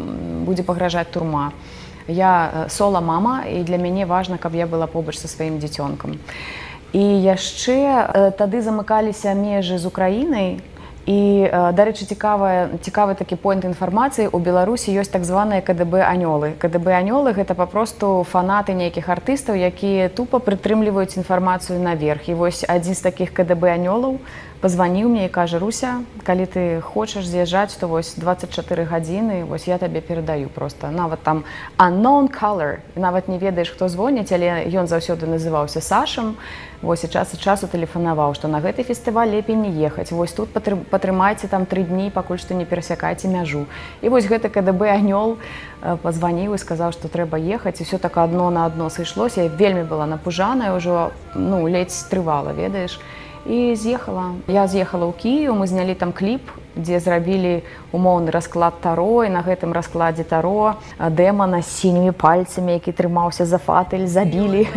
будзе 0.45 0.63
пагражаць 0.63 1.11
турма. 1.11 1.51
Я 2.07 2.67
сола 2.69 3.01
мама 3.01 3.43
і 3.45 3.63
для 3.63 3.77
мяне 3.77 4.05
важна 4.05 4.37
каб 4.37 4.55
я 4.55 4.65
была 4.65 4.87
побач 4.87 5.17
са 5.17 5.27
сваім 5.27 5.59
дзіцёнкам. 5.59 6.15
і 6.15 6.66
і 6.93 7.03
яшчэ 7.03 8.33
тады 8.37 8.61
замыкаліся 8.61 9.33
межы 9.33 9.77
з 9.77 9.85
украінай. 9.85 10.59
І 11.07 11.47
дарэчы 11.71 12.03
цікавая 12.03 12.67
цікавы 12.83 13.15
такі 13.15 13.39
поінт 13.39 13.63
інфармацыі. 13.63 14.27
У 14.27 14.43
беларусі 14.43 14.91
ёсць 14.91 15.07
так 15.07 15.23
званыя 15.23 15.63
кДб 15.63 16.03
анёлы. 16.03 16.59
кДб 16.59 16.91
анёлы 16.91 17.31
гэта 17.31 17.55
папросту 17.55 18.27
фанаты 18.27 18.75
нейкіх 18.75 19.07
артыстаў 19.07 19.55
якія 19.55 20.11
тупо 20.11 20.43
прытрымліваюць 20.43 21.15
інфармацыю 21.15 21.79
наверх. 21.79 22.27
І 22.27 22.35
вось 22.35 22.67
адзін 22.67 22.95
з 22.95 23.01
такіх 23.07 23.31
кДб 23.31 23.71
анёлаў 23.71 24.19
позвоніў 24.61 25.09
мне 25.09 25.25
і 25.25 25.29
кажа 25.29 25.59
руся 25.59 26.01
калі 26.23 26.45
ты 26.45 26.81
хочаш 26.81 27.25
з'язджаць 27.25 27.77
то 27.79 27.87
вось 27.87 28.15
24 28.17 28.83
гадзіны 28.83 29.45
вось 29.45 29.67
я 29.67 29.77
табе 29.77 30.01
перадаю 30.01 30.49
просто 30.49 30.91
нават 30.91 31.23
там 31.23 31.43
unknown 31.77 32.27
color 32.31 32.79
нават 32.95 33.27
не 33.27 33.37
ведаеш 33.37 33.69
хто 33.69 33.89
звоніць 33.89 34.31
але 34.31 34.65
ён 34.65 34.87
заўсёды 34.87 35.27
называўся 35.27 35.81
сашам. 35.81 36.35
Вось 36.81 37.03
і 37.03 37.07
час 37.07 37.33
і 37.33 37.37
часу 37.41 37.65
тэлефанаваў 37.67 38.35
што 38.37 38.47
на 38.47 38.61
гэты 38.61 38.85
фестываль 38.85 39.33
лепей 39.33 39.55
не 39.57 39.69
ехаць. 39.81 40.11
Вось 40.11 40.33
тут 40.33 40.53
патрымайце 40.53 41.47
там 41.47 41.65
тры 41.65 41.81
дні 41.81 42.11
пакуль 42.13 42.37
што 42.37 42.53
не 42.53 42.65
перасякайце 42.65 43.27
мяжу. 43.27 43.65
І 44.01 44.09
вось 44.09 44.29
гэты 44.29 44.49
кДб 44.49 44.85
анёл 44.93 45.37
позваніў 45.81 46.53
і 46.53 46.61
сказаў 46.61 46.93
што 46.93 47.09
трэба 47.09 47.41
ехаць. 47.41 47.81
І 47.81 47.83
все 47.83 47.97
так 47.97 48.17
адно 48.17 48.49
на 48.49 48.65
адно 48.65 48.89
сышлося. 48.89 49.49
Вельмі 49.49 49.89
была 49.89 50.05
напужаная 50.05 50.77
ўжо 50.77 51.11
ну 51.33 51.65
ледзь 51.65 52.05
трывала 52.13 52.53
ведаеш. 52.53 53.01
і 53.01 53.26
і 53.45 53.75
з'ехала 53.75 54.33
я 54.47 54.67
з'ехала 54.67 55.05
ў 55.05 55.13
кію 55.13 55.53
мы 55.53 55.67
знялі 55.67 55.93
там 55.93 56.11
кліп 56.11 56.49
дзе 56.75 56.99
зрабілі 56.99 57.63
умоўны 57.91 58.31
расклад 58.31 58.81
таро 58.81 59.23
і 59.27 59.29
на 59.29 59.41
гэтым 59.45 59.73
раскладзе 59.73 60.23
таро 60.23 60.75
дэмана 60.97 61.61
з 61.61 61.69
сінімі 61.81 62.11
пальцамі 62.11 62.73
які 62.79 62.91
трымаўся 62.91 63.45
за 63.45 63.57
фатыль 63.57 64.07
забілі 64.07 64.67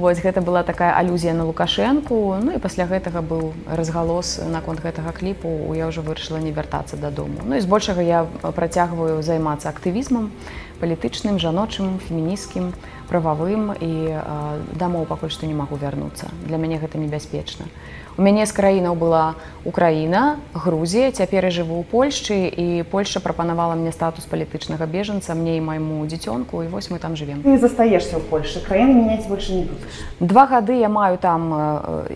вось 0.00 0.18
гэта 0.24 0.40
была 0.40 0.62
такая 0.64 0.96
алюзія 0.96 1.34
на 1.36 1.44
лукашэнку. 1.44 2.40
Ну 2.40 2.56
і 2.56 2.58
пасля 2.58 2.88
гэтага 2.88 3.20
быў 3.20 3.52
разгалос 3.68 4.40
наконт 4.48 4.80
гэтага 4.80 5.12
кліпу 5.12 5.70
я 5.76 5.86
ўжо 5.92 6.00
вырашыла 6.00 6.40
не 6.40 6.50
вяртацца 6.50 6.96
дадому. 6.96 7.44
Ну 7.44 7.54
і 7.54 7.60
збольшага 7.60 8.00
я 8.00 8.24
працягваю 8.42 9.22
займацца 9.22 9.68
актывізмам 9.68 10.32
палітычным 10.80 11.36
жаночым 11.36 12.00
феміністкім 12.08 12.72
прававым 13.12 13.76
і 13.76 13.92
дамоў 14.74 15.04
пакуль 15.04 15.30
што 15.30 15.44
не 15.44 15.54
магу 15.54 15.76
вярнуцца. 15.76 16.32
Для 16.48 16.56
мяне 16.56 16.80
гэта 16.80 16.96
небяспечна 16.96 17.68
у 18.20 18.22
мяне 18.22 18.44
з 18.44 18.52
краінаў 18.52 19.00
была 19.00 19.34
Украіна 19.64 20.36
Грузія 20.52 21.08
цяпер 21.12 21.48
я 21.48 21.52
жыву 21.52 21.80
ў 21.80 21.84
Польшчы 21.88 22.36
і 22.52 22.84
Польша 22.84 23.20
прапанавала 23.20 23.72
мне 23.80 23.92
статус 23.96 24.28
палітычнага 24.28 24.84
бежанца 24.84 25.32
мне 25.32 25.56
і 25.56 25.64
майму 25.64 26.04
дзіцёнку 26.04 26.60
і 26.64 26.68
вось 26.68 26.92
мы 26.92 27.00
там 27.00 27.16
живвем 27.16 27.40
ты 27.40 27.56
застаешься 27.56 28.20
ў 28.20 28.24
Польшы 28.28 28.60
краіны 28.60 28.92
мяняць 28.92 29.24
больше 29.24 29.56
не 29.56 29.64
будешь 29.64 30.04
два 30.20 30.44
гады 30.44 30.76
я 30.76 30.92
маю 30.92 31.16
там 31.16 31.48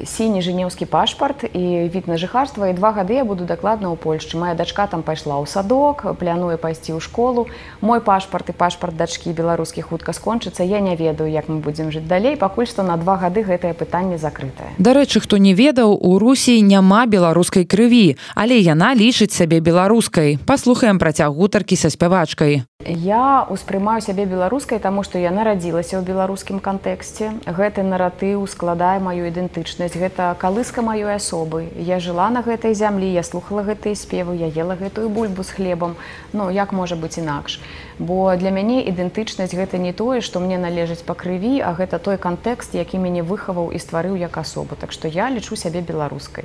сіні 0.05 0.45
жэнеўскі 0.45 0.85
пашпарт 0.85 1.49
і 1.49 1.89
від 1.89 2.09
на 2.09 2.21
жыхарства 2.21 2.69
і 2.69 2.77
два 2.77 2.93
гады 2.93 3.17
я 3.17 3.25
буду 3.25 3.45
дакладна 3.45 3.89
ў 3.89 3.97
Польшчы. 3.97 4.37
Моя 4.37 4.53
дачка 4.55 4.87
там 4.87 5.01
пайшла 5.01 5.41
ў 5.41 5.49
садок 5.49 6.05
плануе 6.21 6.57
пайсці 6.57 6.97
ў 6.97 7.01
школу. 7.01 7.49
Мой 7.81 8.01
пашпарт 8.01 8.49
і 8.49 8.53
пашпарт 8.53 8.97
дачкі 8.97 9.33
беларускі 9.33 9.81
хутка 9.81 10.13
скончыцца. 10.13 10.65
Я 10.65 10.81
не 10.81 10.97
ведаю 10.97 11.33
як 11.33 11.49
мы 11.49 11.65
будзем 11.65 11.89
жыць 11.93 12.05
далей 12.05 12.37
пакуль 12.37 12.69
што 12.69 12.83
на 12.85 12.97
два 12.97 13.17
гады 13.17 13.45
гэтае 13.45 13.73
пытанне 13.73 14.21
закрытае. 14.21 14.73
Дарэчы 14.77 15.21
хто 15.21 15.37
не 15.37 15.53
ведаў 15.53 15.94
у 15.95 16.19
русі 16.19 16.61
няма 16.63 17.07
беларускай 17.07 17.65
крыві 17.65 18.17
але 18.35 18.59
яна 18.59 18.95
лічыць 18.95 19.33
сябе 19.33 19.61
беларускай. 19.61 20.39
Паслухаем 20.47 20.99
працяг 20.99 21.33
гутаркі 21.33 21.77
са 21.77 21.91
спявачкай 21.91 22.63
я 22.87 23.47
успрымаю 23.49 24.01
сябе 24.01 24.25
беларускай 24.27 24.79
таму 24.79 25.03
што 25.03 25.19
я 25.19 25.31
нарадзілася 25.33 25.99
ў 25.99 26.03
беларускім 26.05 26.61
кантэксце. 26.61 27.33
Гэты 27.49 27.83
наратыў 27.83 28.45
складае 28.47 29.01
маю 29.01 29.25
ідэнтычнасць. 29.31 29.97
Гэта 29.97 30.37
калыска 30.39 30.85
маёй 30.85 31.17
асобы. 31.17 31.73
Я 31.81 31.99
жыла 32.01 32.29
на 32.31 32.45
гэтай 32.45 32.77
зямлі 32.77 33.09
я 33.09 33.23
слухала 33.23 33.65
гэтыя 33.65 33.97
спевы 33.97 34.37
я 34.37 34.49
ела 34.53 34.77
гэтую 34.77 35.09
бульбу 35.09 35.43
з 35.43 35.57
хлебам. 35.57 35.97
Ну 36.33 36.51
як 36.51 36.73
можа 36.73 36.97
быць 36.97 37.17
інакш? 37.17 37.61
Бо 37.99 38.37
для 38.37 38.51
мяне 38.51 38.85
ідэнтычнасць 38.85 39.57
гэта 39.57 39.81
не 39.81 39.93
тое 39.93 40.21
што 40.21 40.41
мне 40.41 40.59
належыць 40.59 41.07
па 41.09 41.15
крыві 41.15 41.65
а 41.65 41.73
гэта 41.73 41.99
той 41.99 42.21
кантэкст 42.21 42.75
які 42.75 43.01
мяне 43.01 43.23
выхаваў 43.23 43.73
і 43.73 43.81
стварыў 43.81 44.21
як 44.21 44.37
асобу. 44.37 44.77
Так 44.77 44.93
што 44.93 45.09
я 45.09 45.31
лічу 45.31 45.57
сябе 45.57 45.81
беларускай 45.81 46.45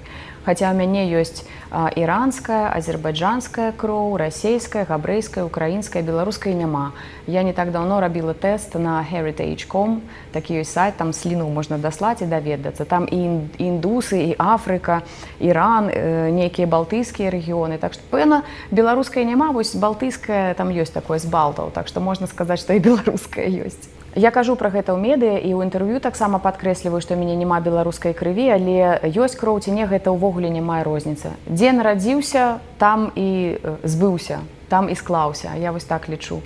хаця 0.49 0.73
ў 0.73 0.81
мяне 0.81 1.05
ёсць 1.13 1.45
іранская 1.69 2.73
азербайджанская 2.73 3.69
кроў 3.77 4.17
расійская 4.17 4.81
габрэйская 4.89 5.45
украінская 5.45 6.01
беларускай 6.01 6.57
няма 6.57 6.97
я 7.29 7.45
не 7.45 7.53
так 7.53 7.69
давно 7.69 8.01
рабіла 8.01 8.33
тэст 8.33 8.73
на 8.73 9.05
heritage.com 9.05 10.01
такі 10.33 10.65
ёсць 10.65 10.73
сайт 10.73 10.97
там 10.97 11.13
сліну 11.13 11.45
можна 11.53 11.77
даслаць 11.77 12.25
і 12.25 12.31
даведацца 12.33 12.89
там 12.89 13.05
і 13.05 13.45
індусы 13.61 14.33
і 14.33 14.35
Афрыка 14.41 15.05
Іран 15.37 15.93
э, 15.93 16.33
нейкія 16.33 16.65
балтыйскія 16.65 17.29
рэгіёны 17.29 17.77
так 17.77 17.93
што 17.93 18.01
пэўна 18.09 18.41
беларускай 18.73 19.29
няма 19.29 19.53
вось 19.53 19.77
балтыйская 19.77 20.57
там 20.57 20.73
ёсць 20.73 20.89
такое 20.89 21.21
з 21.21 21.29
балтаў 21.29 21.69
так 21.69 21.85
што 21.85 22.01
можна 22.01 22.25
сказаць 22.25 22.65
што 22.65 22.73
і 22.73 22.81
беларуская 22.81 23.45
ёсць 23.45 23.98
Я 24.15 24.31
кажу 24.31 24.55
пра 24.55 24.73
гэта 24.73 24.93
ў 24.93 24.99
медыа 24.99 25.37
і 25.37 25.53
ў 25.53 25.69
інтэрв'ю 25.69 26.01
таксама 26.01 26.41
падкрэсліваю, 26.41 27.01
што 27.01 27.13
мяне 27.13 27.37
няма 27.37 27.61
беларускай 27.61 28.17
крыві, 28.17 28.49
але 28.49 28.97
ёсць 29.05 29.37
кроў 29.37 29.61
ці 29.61 29.69
не 29.69 29.85
гэта 29.85 30.09
ўвогуле 30.09 30.49
не 30.49 30.65
мае 30.65 30.81
розніца. 30.81 31.37
Дзе 31.45 31.71
нарадзіўся, 31.77 32.57
там 32.81 33.13
і 33.13 33.61
збыўся, 33.85 34.41
там 34.69 34.89
і 34.89 34.95
склаўся. 34.97 35.53
Я 35.61 35.71
вось 35.71 35.85
так 35.85 36.09
лічу. 36.09 36.41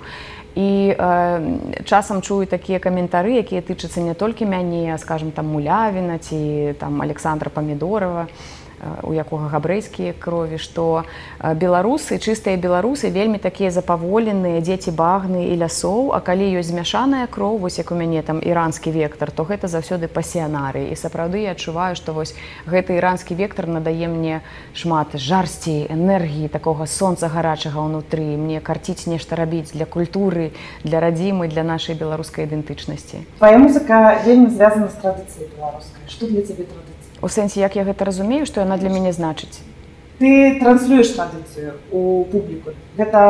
І 0.54 0.94
э, 0.94 1.58
часам 1.84 2.22
чую 2.22 2.46
такія 2.46 2.78
каментары, 2.78 3.42
якія 3.42 3.58
тычацца 3.58 3.98
не 3.98 4.14
толькі 4.14 4.46
мяне, 4.46 4.94
скажем 5.02 5.34
там 5.34 5.50
мулявіна 5.50 6.18
ці 6.22 6.74
там 6.78 7.02
Александра 7.02 7.50
Памідорова 7.50 8.30
у 9.02 9.12
якога 9.12 9.48
габрэйскія 9.48 10.12
крові 10.18 10.58
што 10.58 11.04
беларусы 11.40 12.18
чыстыя 12.18 12.60
беларусы 12.60 13.10
вельмі 13.10 13.38
такія 13.38 13.70
запаволеныя 13.70 14.60
дзеці 14.60 14.92
багны 14.92 15.48
і 15.52 15.58
лясоў 15.64 16.12
а 16.12 16.20
калі 16.20 16.48
ёсць 16.60 16.72
змяшаная 16.74 17.26
кроў 17.26 17.58
вось 17.58 17.78
як 17.78 17.92
у 17.92 17.96
мяне 17.98 18.22
там 18.22 18.40
іранскі 18.42 18.90
вектор 18.90 19.30
то 19.30 19.44
гэта 19.44 19.68
заўсёды 19.68 20.08
пасіянары. 20.08 20.90
І 20.90 20.96
сапраўды 20.96 21.44
я 21.44 21.54
адчуваю 21.56 21.96
што 21.96 22.12
вось 22.12 22.34
гэты 22.66 22.98
іранскі 22.98 23.34
вектор 23.34 23.66
надае 23.66 24.08
мне 24.08 24.40
шмат 24.74 25.16
жарсці 25.16 25.86
энергіі 25.90 26.48
такога 26.48 26.86
сонца 26.86 27.28
гарачага 27.28 27.80
ўнутры. 27.84 28.36
Мне 28.36 28.60
карціць 28.60 29.06
нешта 29.06 29.36
рабіць 29.36 29.72
для 29.72 29.86
культуры 29.86 30.52
для 30.84 31.00
радзімы 31.00 31.48
для 31.48 31.62
нашай 31.62 31.94
беларускай 31.94 32.44
ідэнтычнасці. 32.46 33.24
Твоя 33.38 33.58
музыка 33.58 34.20
вельмі 34.26 34.50
звязана 34.50 34.88
з 34.88 34.96
традыцыяй 35.00 35.48
беларускай. 35.56 36.02
Что 36.08 36.26
для 36.26 36.42
цябе 36.42 36.64
традыцыя 36.64 37.03
у 37.24 37.28
сэнсе 37.32 37.60
як 37.64 37.76
я 37.80 37.84
гэта 37.88 38.04
разумею 38.04 38.44
што 38.44 38.60
яна 38.60 38.76
для 38.76 38.92
мяне 38.92 39.12
значыць? 39.16 39.64
Ты 40.20 40.60
транслюеш 40.60 41.16
традыцыю 41.16 41.80
у 41.90 42.24
публіку. 42.30 42.76
Гэта 42.96 43.20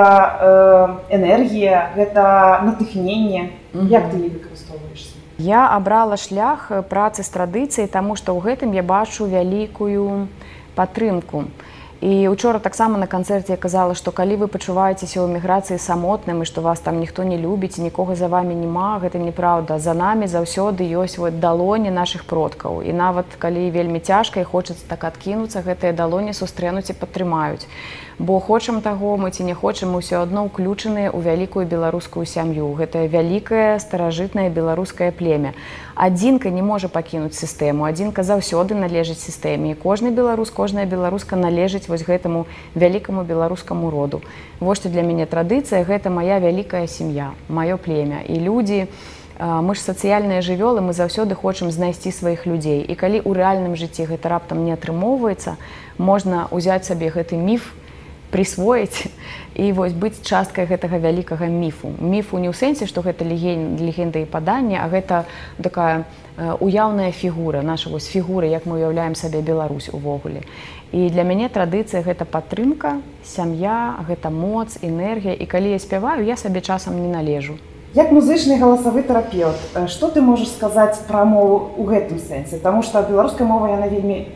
э, 1.09 1.17
энергія 1.17 1.95
гэта 1.97 2.61
натхненне. 2.67 3.51
Mm 3.73 3.81
-hmm. 3.81 3.89
як 3.89 4.05
ты 4.11 4.17
выкарыстоўваешься 4.17 5.15
я 5.39 5.69
абрала 5.77 6.17
шлях 6.17 6.71
працы 6.91 7.23
з 7.23 7.31
традыцыяй 7.31 7.89
таму 7.89 8.15
што 8.17 8.35
ў 8.35 8.41
гэтым 8.43 8.75
я 8.75 8.83
бачу 8.83 9.27
вялікую 9.27 10.29
падтрымку. 10.75 11.45
і 11.45 11.74
учора 12.05 12.59
таксама 12.61 12.99
на 12.99 13.07
канцэрце 13.07 13.57
казала 13.57 13.95
што 13.97 14.13
калі 14.13 14.37
вы 14.45 14.47
пачуваецеся 14.53 15.25
ў 15.25 15.33
эміграцыі 15.33 15.81
самотным 15.81 16.45
і 16.45 16.49
што 16.49 16.61
вас 16.61 16.85
там 16.85 17.01
ніхто 17.01 17.25
не 17.25 17.39
любіць 17.41 17.81
нікога 17.81 18.13
за 18.13 18.29
вами 18.29 18.53
няма 18.53 19.01
гэта 19.01 19.17
неправда. 19.17 19.79
За 19.81 19.95
намі 19.97 20.29
заўсёды 20.29 20.85
ёсць 20.85 21.17
вот 21.17 21.41
далоні 21.41 21.89
наших 21.89 22.29
продкаў. 22.29 22.85
І 22.85 22.93
нават 22.93 23.25
калі 23.41 23.71
вельмі 23.73 24.05
цяжка 24.05 24.45
і 24.45 24.45
хочацца 24.45 24.85
так 24.85 25.05
адкінуцца 25.09 25.65
гэтыя 25.65 25.97
далоні 25.97 26.37
сустрэнуць 26.37 26.93
і 26.93 26.99
падтрымаюць 27.01 27.65
бо 28.19 28.41
хочам 28.41 28.81
таго 28.81 29.17
мы 29.17 29.31
ці 29.31 29.45
не 29.45 29.55
хочам 29.55 29.95
усё 29.95 30.23
адно 30.23 30.47
ўключаныя 30.47 31.11
ў 31.11 31.19
вялікую 31.19 31.67
беларускую 31.67 32.27
сям'ю. 32.27 32.71
Гэтае 32.79 33.09
вялікае 33.09 33.79
старажытнае 33.83 34.51
беларускае 34.51 35.11
племя. 35.11 35.53
Адзінка 35.95 36.51
не 36.51 36.63
можа 36.63 36.89
пакінуць 36.89 37.35
сістэму 37.35 37.85
адзінка 37.85 38.23
заўсёды 38.23 38.79
належыць 38.79 39.19
сістэме. 39.19 39.75
І 39.75 39.79
кожны 39.79 40.15
беларус 40.15 40.51
кожная 40.51 40.87
беларуска 40.87 41.37
належыць 41.37 41.89
вось 41.89 42.07
гэтаму 42.07 42.47
вялікаму 42.75 43.25
беларускаму 43.25 43.91
роду. 43.91 44.23
Вось 44.61 44.79
што 44.79 44.89
для 44.89 45.03
мяне 45.03 45.27
традыцыя 45.27 45.83
гэта 45.83 46.11
моя 46.11 46.39
вялікая 46.39 46.87
сям'я 46.87 47.35
маё 47.49 47.79
племя. 47.79 48.23
І 48.27 48.39
людзі 48.39 48.87
мы 49.39 49.75
ж 49.75 49.83
сацыяльныя 49.83 50.39
жывёлы 50.39 50.79
мы 50.79 50.95
заўсёды 50.95 51.35
хочам 51.35 51.71
знайсці 51.75 52.15
сваіх 52.15 52.47
людзей. 52.47 52.87
І 52.87 52.95
калі 52.95 53.19
ў 53.19 53.35
рэальным 53.35 53.75
жыцці 53.75 54.07
гэта 54.07 54.31
раптам 54.31 54.63
не 54.63 54.71
атрымоўваецца 54.71 55.59
можна 55.99 56.47
ўзяць 56.55 56.87
сабе 56.87 57.11
гэты 57.11 57.35
міф 57.35 57.75
прысвоіць 58.35 59.07
і 59.55 59.71
вось 59.79 59.95
быць 59.95 60.19
часткай 60.27 60.67
гэтага 60.67 60.99
вялікага 60.99 61.47
міфу. 61.47 61.95
Міфу 62.03 62.43
не 62.43 62.51
ў 62.51 62.55
сэнсе 62.59 62.91
што 62.91 63.07
гэта 63.07 63.23
леген 63.23 63.79
легенда 63.79 64.19
і 64.19 64.27
паданне 64.27 64.83
а 64.83 64.91
гэта 64.91 65.25
такая 65.63 66.03
уяўная 66.59 67.13
фігура 67.15 67.63
наша 67.63 67.91
вось 67.91 68.11
фігуры 68.11 68.51
як 68.51 68.67
мы 68.67 68.83
уяўляем 68.83 69.15
сабе 69.15 69.41
Беларусь 69.41 69.89
увогуле. 69.93 70.43
І 70.91 71.11
для 71.11 71.23
мяне 71.23 71.47
традыцыя 71.49 72.03
гэта 72.03 72.27
падтрымка 72.27 72.99
сям'я 73.23 74.03
гэта 74.09 74.31
моц 74.31 74.79
энергія. 74.83 75.35
І 75.35 75.47
калі 75.47 75.71
я 75.71 75.79
спяваю 75.79 76.27
я 76.27 76.37
сабе 76.37 76.61
часам 76.61 76.99
не 76.99 77.11
належу. 77.11 77.55
Як 77.95 78.11
музычны 78.11 78.59
галасавы 78.59 79.07
тэрапеўт 79.07 79.79
что 79.87 80.11
ты 80.11 80.21
можаш 80.21 80.51
сказаць 80.51 80.99
пра 81.07 81.23
мову 81.25 81.71
у 81.79 81.87
гэтым 81.87 82.19
сэнсе? 82.19 82.59
Тому 82.59 82.83
что 82.83 83.07
беларуская 83.07 83.47
мова 83.47 83.71
яна 83.71 83.87
вельмі 83.87 84.27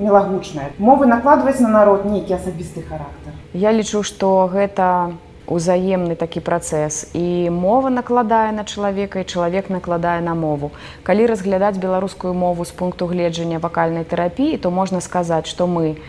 мелагучная 0.00 0.72
мовы 0.78 1.04
накладваць 1.04 1.60
на 1.60 1.68
народ 1.68 2.08
нейкі 2.08 2.40
асабісты 2.40 2.80
характар 2.80 3.41
Я 3.52 3.72
лічу, 3.72 4.00
што 4.02 4.48
гэта 4.48 5.12
узаемны 5.44 6.16
такі 6.16 6.40
працэс 6.40 7.12
і 7.12 7.50
мова 7.52 7.90
накладае 7.92 8.52
на 8.56 8.64
чалавека 8.64 9.20
і 9.20 9.28
чалавек 9.28 9.68
накладае 9.68 10.24
на 10.24 10.32
мову. 10.34 10.70
Калі 11.02 11.26
разглядаць 11.26 11.76
беларускую 11.76 12.32
мову 12.32 12.64
з 12.64 12.72
пункту 12.72 13.06
гледжання 13.06 13.58
вакальнай 13.58 14.04
тэрапіі, 14.08 14.56
то 14.56 14.70
можна 14.70 15.00
сказаць, 15.04 15.46
што 15.46 15.66
мы 15.66 16.00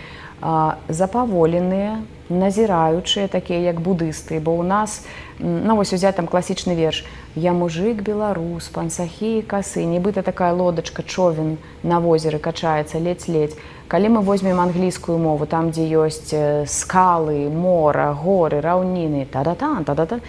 запаволеныя, 0.88 2.00
назіраючыя 2.30 3.28
такія 3.28 3.60
як 3.76 3.84
будысты, 3.84 4.40
бо 4.40 4.56
ў 4.56 4.64
нас 4.64 5.04
ну, 5.40 5.76
вось 5.76 5.92
узяць 5.92 6.16
там 6.16 6.28
класічны 6.28 6.76
верш. 6.76 7.04
Я 7.36 7.52
мужик 7.52 8.04
беларус, 8.04 8.68
пансахі 8.72 9.44
касы, 9.44 9.84
нібыта 9.84 10.24
такая 10.24 10.54
лодачка 10.54 11.04
човен 11.04 11.58
на 11.84 12.00
возеры 12.00 12.40
качаецца 12.40 13.00
ледзь-ледзь 13.00 13.60
калі 13.88 14.10
мы 14.10 14.22
возьмем 14.22 14.60
англійскую 14.60 15.18
мову 15.18 15.46
там 15.46 15.72
дзе 15.72 15.84
ёсць 15.84 16.34
скалы 16.68 17.50
мора 17.50 18.14
горы 18.14 18.62
раўніны 18.62 19.26
та-да-та 19.26 19.84
та-да-та 19.86 20.20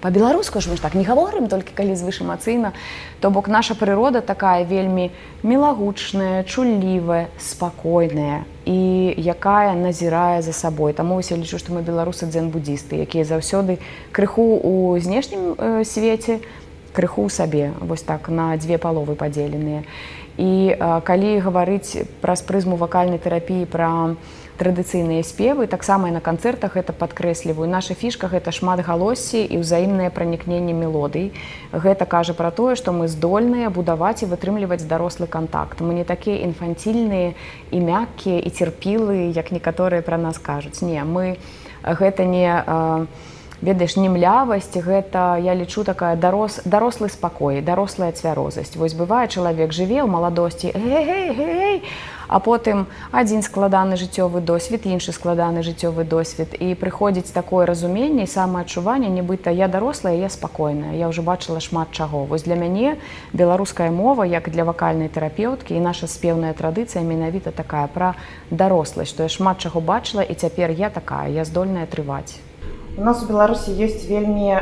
по-беларуску 0.00 0.60
ж 0.60 0.70
мы 0.70 0.76
ж 0.76 0.82
так 0.82 0.94
не 0.94 1.04
гаворым 1.04 1.48
толькі 1.48 1.72
калі 1.74 1.94
звышэмацыйна 1.94 2.72
то 3.20 3.30
бок 3.30 3.48
наша 3.48 3.74
прырода 3.74 4.20
такая 4.20 4.64
вельмі 4.64 5.10
мілагучная 5.42 6.44
чуллівая 6.44 7.28
спакойная 7.38 8.44
і 8.64 9.14
якая 9.16 9.74
назірае 9.74 10.42
за 10.42 10.52
сабой. 10.52 10.92
Таму 10.92 11.20
я 11.20 11.36
лічу 11.36 11.58
што 11.58 11.72
мы 11.72 11.82
беларусы 11.82 12.26
дзен-буддзісты 12.26 13.00
якія 13.02 13.24
заўсёды 13.24 13.78
крыху 14.12 14.60
у 14.62 14.98
знешнім 14.98 15.54
э, 15.58 15.84
свеце 15.84 16.40
крыху 16.92 17.28
сабе. 17.28 17.72
Вось 17.80 18.02
так 18.02 18.28
на 18.28 18.56
дзве 18.56 18.78
паловы 18.78 19.14
падзеленыя 19.14 19.84
і 20.40 20.52
калі 21.04 21.30
гаварыць 21.44 22.08
праз 22.24 22.40
прызму 22.40 22.80
вакальнай 22.80 23.20
тэрапіі 23.20 23.68
пра 23.68 24.16
традыцыйныя 24.60 25.24
спевы 25.24 25.66
таксама 25.68 26.10
на 26.12 26.20
канцэртах 26.20 26.76
это 26.76 26.92
падкрэсліваю 26.92 27.68
наша 27.68 27.94
фішка 27.94 28.28
гэта 28.32 28.52
шмат 28.52 28.80
галоссі 28.84 29.40
і 29.44 29.60
ўзаемнае 29.60 30.08
пранікненне 30.12 30.76
мелодый 30.76 31.32
гэта 31.72 32.04
кажа 32.04 32.36
пра 32.36 32.50
тое 32.52 32.76
што 32.76 32.92
мы 32.92 33.08
здольныя 33.08 33.72
будаваць 33.72 34.20
і 34.24 34.28
вытрымліваць 34.32 34.84
дарослы 34.84 35.28
контакт 35.28 35.80
мы 35.80 35.96
не 35.96 36.04
такія 36.04 36.44
інфанцільныя 36.44 37.32
і 37.70 37.78
мяккія 37.80 38.40
і 38.40 38.50
церпілы 38.52 39.32
як 39.32 39.52
некаторыя 39.52 40.04
пра 40.04 40.16
нас 40.20 40.36
кажуць. 40.36 40.80
Не 40.80 41.04
мы 41.04 41.36
гэта 41.84 42.24
не 42.24 42.40
не 42.40 43.29
ведаеш 43.62 43.96
не 43.96 44.08
млявасць 44.08 44.72
гэта 44.74 45.36
я 45.40 45.54
лічу 45.54 45.84
такая 45.84 46.16
дарос 46.16 46.60
дарослы 46.64 47.08
спакой 47.08 47.60
дарослая 47.60 48.12
цвярозасць. 48.12 48.76
Вось 48.76 48.94
бывае 48.94 49.28
чалавек 49.28 49.72
жыве 49.72 50.00
ў 50.02 50.08
маладосці 50.08 50.72
а 52.30 52.38
потым 52.38 52.86
адзін 53.10 53.42
складаны 53.42 53.98
жыццёвы 53.98 54.40
досвед 54.40 54.86
іншы 54.86 55.12
складаны 55.12 55.66
жыццёвы 55.66 56.04
досвед. 56.04 56.54
І 56.54 56.78
прыходзіць 56.78 57.34
такое 57.34 57.66
разуменне 57.66 58.26
самаадчуванне 58.30 59.10
нібыта 59.10 59.50
я 59.50 59.66
дарослая 59.66 60.14
я 60.14 60.30
спакойная. 60.30 60.94
Я 60.94 61.10
ўжо 61.10 61.26
бачыла 61.26 61.58
шмат 61.58 61.90
чаго. 61.90 62.24
Вось 62.24 62.46
для 62.46 62.54
мяне 62.54 62.96
беларуская 63.32 63.90
мова 63.90 64.22
як 64.22 64.48
для 64.48 64.64
вакальнай 64.64 65.08
тэрапеўткі 65.08 65.74
і 65.74 65.82
наша 65.82 66.06
спеўная 66.06 66.54
традыцыя 66.54 67.02
менавіта 67.02 67.50
такая 67.50 67.90
пра 67.90 68.14
даросласць 68.50 69.10
што 69.10 69.26
я 69.26 69.28
шмат 69.28 69.58
чаго 69.58 69.82
бачыла 69.82 70.22
і 70.22 70.34
цяпер 70.34 70.70
я 70.70 70.90
такая 70.90 71.26
я 71.34 71.44
здольная 71.44 71.90
трываць 71.90 72.49
у 72.98 73.04
нас 73.04 73.22
у 73.22 73.26
беларусі 73.26 73.74
ёсць 73.74 74.06
вельмі 74.08 74.50
э, 74.54 74.60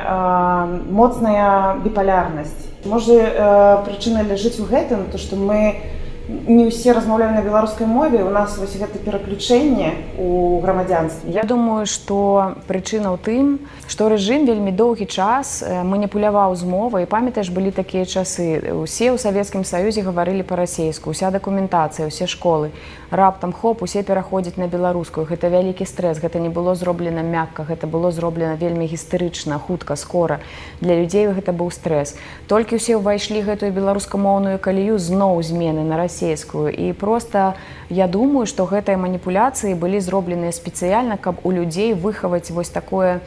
моцная 0.91 1.77
біпалярнасць 1.85 2.69
можа 2.85 3.15
э, 3.15 3.85
прычына 3.87 4.25
ляжыць 4.29 4.61
у 4.61 4.67
гэтым 4.69 5.09
то 5.13 5.19
што 5.19 5.37
мы 5.37 5.81
не 6.29 6.69
ўсе 6.69 6.93
размаўляем 6.93 7.35
на 7.35 7.43
беларускай 7.43 7.87
мове 7.87 8.21
у 8.21 8.29
нас 8.31 8.59
вось 8.61 8.77
гэта 8.77 9.01
пераключэнне 9.01 10.21
у 10.21 10.61
грамадзянстве 10.61 11.33
Я 11.33 11.43
думаю 11.49 11.89
што 11.89 12.53
прычына 12.69 13.17
ў 13.17 13.19
тым 13.25 13.47
што 13.89 14.13
рэжым 14.13 14.45
вельмі 14.45 14.69
доўгі 14.69 15.09
час 15.09 15.65
маніпуляваў 15.65 16.53
з 16.53 16.69
мовай. 16.69 17.09
Памятаеш 17.09 17.49
былі 17.49 17.73
такія 17.73 18.05
часы. 18.05 18.61
Усе 18.77 19.09
ў 19.09 19.17
савецкім 19.17 19.65
саюзе 19.65 20.05
гаварылі 20.05 20.45
па-расейску 20.45 21.17
уся 21.17 21.33
дакументацыя 21.33 22.13
усе 22.13 22.29
школы. 22.29 22.77
Раптам 23.09 23.57
хоп 23.57 23.81
усе 23.81 24.05
пераходзяць 24.05 24.61
на 24.61 24.69
беларускую. 24.69 25.25
Гэта 25.25 25.49
вялікі 25.49 25.89
стрэс 25.89 26.21
гэта 26.21 26.37
не 26.45 26.53
было 26.53 26.77
зроблена 26.77 27.25
мякка 27.25 27.65
гэта 27.65 27.89
было 27.89 28.13
зроблена 28.13 28.61
вельмі 28.61 28.85
гістарычна 28.85 29.57
хутка 29.57 29.97
скора. 29.97 30.45
Для 30.85 31.01
людзей 31.01 31.33
гэта 31.33 31.57
быў 31.57 31.73
стрэс. 31.73 32.21
Толькі 32.53 32.77
ўсе 32.77 33.01
ўвайшлі 33.01 33.41
гэтую 33.49 33.73
беларускамоўную 33.73 34.61
калію 34.61 35.01
зноў 35.01 35.41
змены 35.41 35.89
на 35.89 35.97
рассі 35.97 36.18
расейскую 36.19 36.71
і 36.71 36.93
просто 36.93 37.55
я 37.91 38.09
думаю 38.09 38.47
что 38.47 38.65
гэтыя 38.65 38.97
маніпуляцыі 38.97 39.75
былі 39.75 40.01
зробленыя 40.01 40.53
спецыяльна 40.53 41.17
каб 41.17 41.37
у 41.45 41.51
людзей 41.51 41.95
выхаваць 41.95 42.51
вось 42.51 42.69
такое 42.69 43.21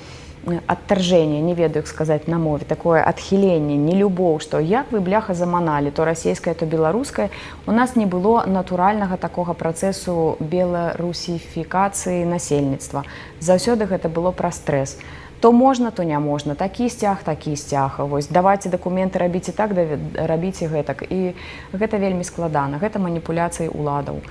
адтаржэнне 0.67 1.39
не 1.41 1.53
ведаю 1.53 1.85
сказаць 1.85 2.27
на 2.27 2.37
мове 2.37 2.65
такое 2.65 3.03
адхіленне 3.03 3.77
не 3.77 3.95
любоў 3.95 4.39
што 4.39 4.59
як 4.59 4.91
вы 4.91 4.99
бляха 4.99 5.33
заманалі 5.33 5.91
то 5.91 6.05
расійская 6.05 6.53
то 6.53 6.65
беларускае 6.65 7.29
у 7.67 7.71
нас 7.71 7.95
не 7.95 8.05
было 8.05 8.43
натуральнага 8.45 9.17
такога 9.17 9.53
працэсу 9.53 10.37
беларусіфікацыі 10.39 12.25
насельніцтва. 12.25 13.03
Заўсёды 13.39 13.85
гэта 13.85 14.09
было 14.09 14.31
пра 14.31 14.51
стрэс 14.51 14.97
то 14.97 15.20
то 15.41 15.51
можна 15.51 15.91
то 15.91 16.03
не 16.03 16.19
можна. 16.19 16.55
Такі 16.55 16.89
сцяг 16.89 17.23
такі 17.23 17.55
сцяг 17.55 17.97
вось 17.99 18.27
давайте 18.27 18.69
документы 18.69 19.19
рабіце 19.19 19.51
так 19.51 19.73
рабіце 20.15 20.69
гэтак. 20.69 21.03
І 21.09 21.33
гэта 21.73 21.97
вельмі 21.97 22.23
складана. 22.23 22.77
Гэта 22.77 22.99
маніпуляцыі 22.99 23.67
уладаў 23.73 24.21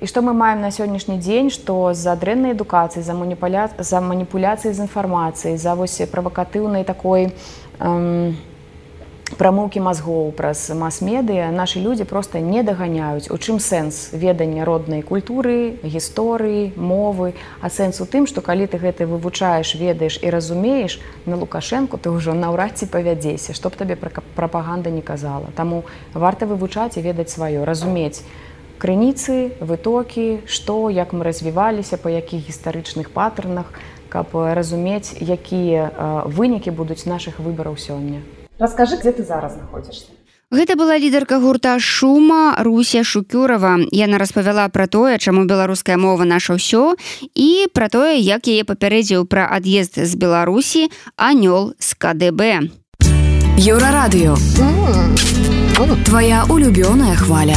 і 0.00 0.06
што 0.06 0.22
мы 0.24 0.32
маем 0.32 0.60
на 0.64 0.70
сённяшні 0.72 1.18
дзень 1.20 1.50
што 1.52 1.92
за 1.92 2.16
дрэннай 2.16 2.56
адукацыі 2.56 3.04
за 3.04 3.14
маніпуля 3.14 3.68
за 3.78 4.00
маніпуляцыі 4.00 4.72
з 4.72 4.86
інфармацыяй 4.88 5.56
за 5.60 5.74
вось 5.74 6.00
правакатыўнай 6.08 6.84
такой 6.84 7.32
эм, 7.80 8.36
прамоўкі 9.40 9.80
мазгоў 9.80 10.26
праз 10.36 10.68
мас-медыя 10.76 11.48
нашы 11.48 11.80
людзі 11.80 12.04
проста 12.04 12.44
не 12.44 12.60
даганяюць 12.60 13.32
у 13.32 13.38
чым 13.40 13.56
сэнс 13.56 14.12
ведання 14.12 14.66
роднай 14.68 15.00
культуры 15.00 15.80
гісторыі 15.80 16.76
мовы 16.76 17.32
а 17.64 17.70
сэнс 17.72 18.02
у 18.04 18.06
тым 18.14 18.28
што 18.28 18.44
калі 18.44 18.68
ты 18.68 18.76
гэта 18.82 19.06
вывучаеш 19.08 19.72
ведаеш 19.80 20.18
і 20.20 20.28
разумееш 20.34 21.00
на 21.24 21.40
лукашэнку 21.40 21.96
ты 21.96 22.12
ўжо 22.12 22.36
наўрад 22.36 22.76
ці 22.76 22.92
павядзеся 22.92 23.56
што 23.56 23.72
б 23.72 23.80
табе 23.80 23.96
прапаганда 23.96 24.92
не 24.92 25.00
казала. 25.00 25.48
Таму 25.56 25.88
варта 26.12 26.44
вывучаць 26.44 27.00
і 27.00 27.04
ведаць 27.06 27.32
сваё 27.32 27.64
разумець 27.64 28.20
крыніцы 28.76 29.56
вытокі 29.64 30.44
што 30.44 30.92
як 30.92 31.16
мы 31.16 31.24
развіваліся 31.24 31.96
па 31.96 32.12
якіх 32.12 32.44
гістарычных 32.52 33.08
паттернах 33.16 33.72
каб 34.12 34.36
разумець 34.36 35.16
якія 35.16 36.28
вынікі 36.28 36.76
будуць 36.76 37.08
нашых 37.08 37.40
выбараў 37.40 37.80
сёння 37.80 38.20
Расскажи, 38.60 38.96
где 38.96 39.10
ты 39.10 39.24
зараз 39.24 39.56
находишься? 39.56 40.04
Гэта 40.52 40.74
была 40.76 40.98
лідарка 40.98 41.38
гурта 41.38 41.78
шума 41.78 42.56
Руся 42.58 43.04
Шукюрова. 43.04 43.78
Яна 43.90 44.18
распавяла 44.18 44.68
пра 44.68 44.86
тое, 44.86 45.16
чаму 45.18 45.46
беларуская 45.46 45.96
мова 45.96 46.26
наша 46.26 46.58
ўсё 46.58 46.98
і 47.38 47.70
пра 47.72 47.88
тое, 47.88 48.18
як 48.18 48.50
яе 48.50 48.66
папярэдзіў 48.66 49.24
пра 49.30 49.46
ад'езд 49.46 50.02
з 50.02 50.12
Беларусі 50.18 50.90
анёл 51.16 51.72
з 51.78 51.94
КДБ. 51.94 52.68
Еўрарадыё. 53.56 54.34
Твая 56.04 56.44
улюбёная 56.50 57.14
хваля. 57.14 57.56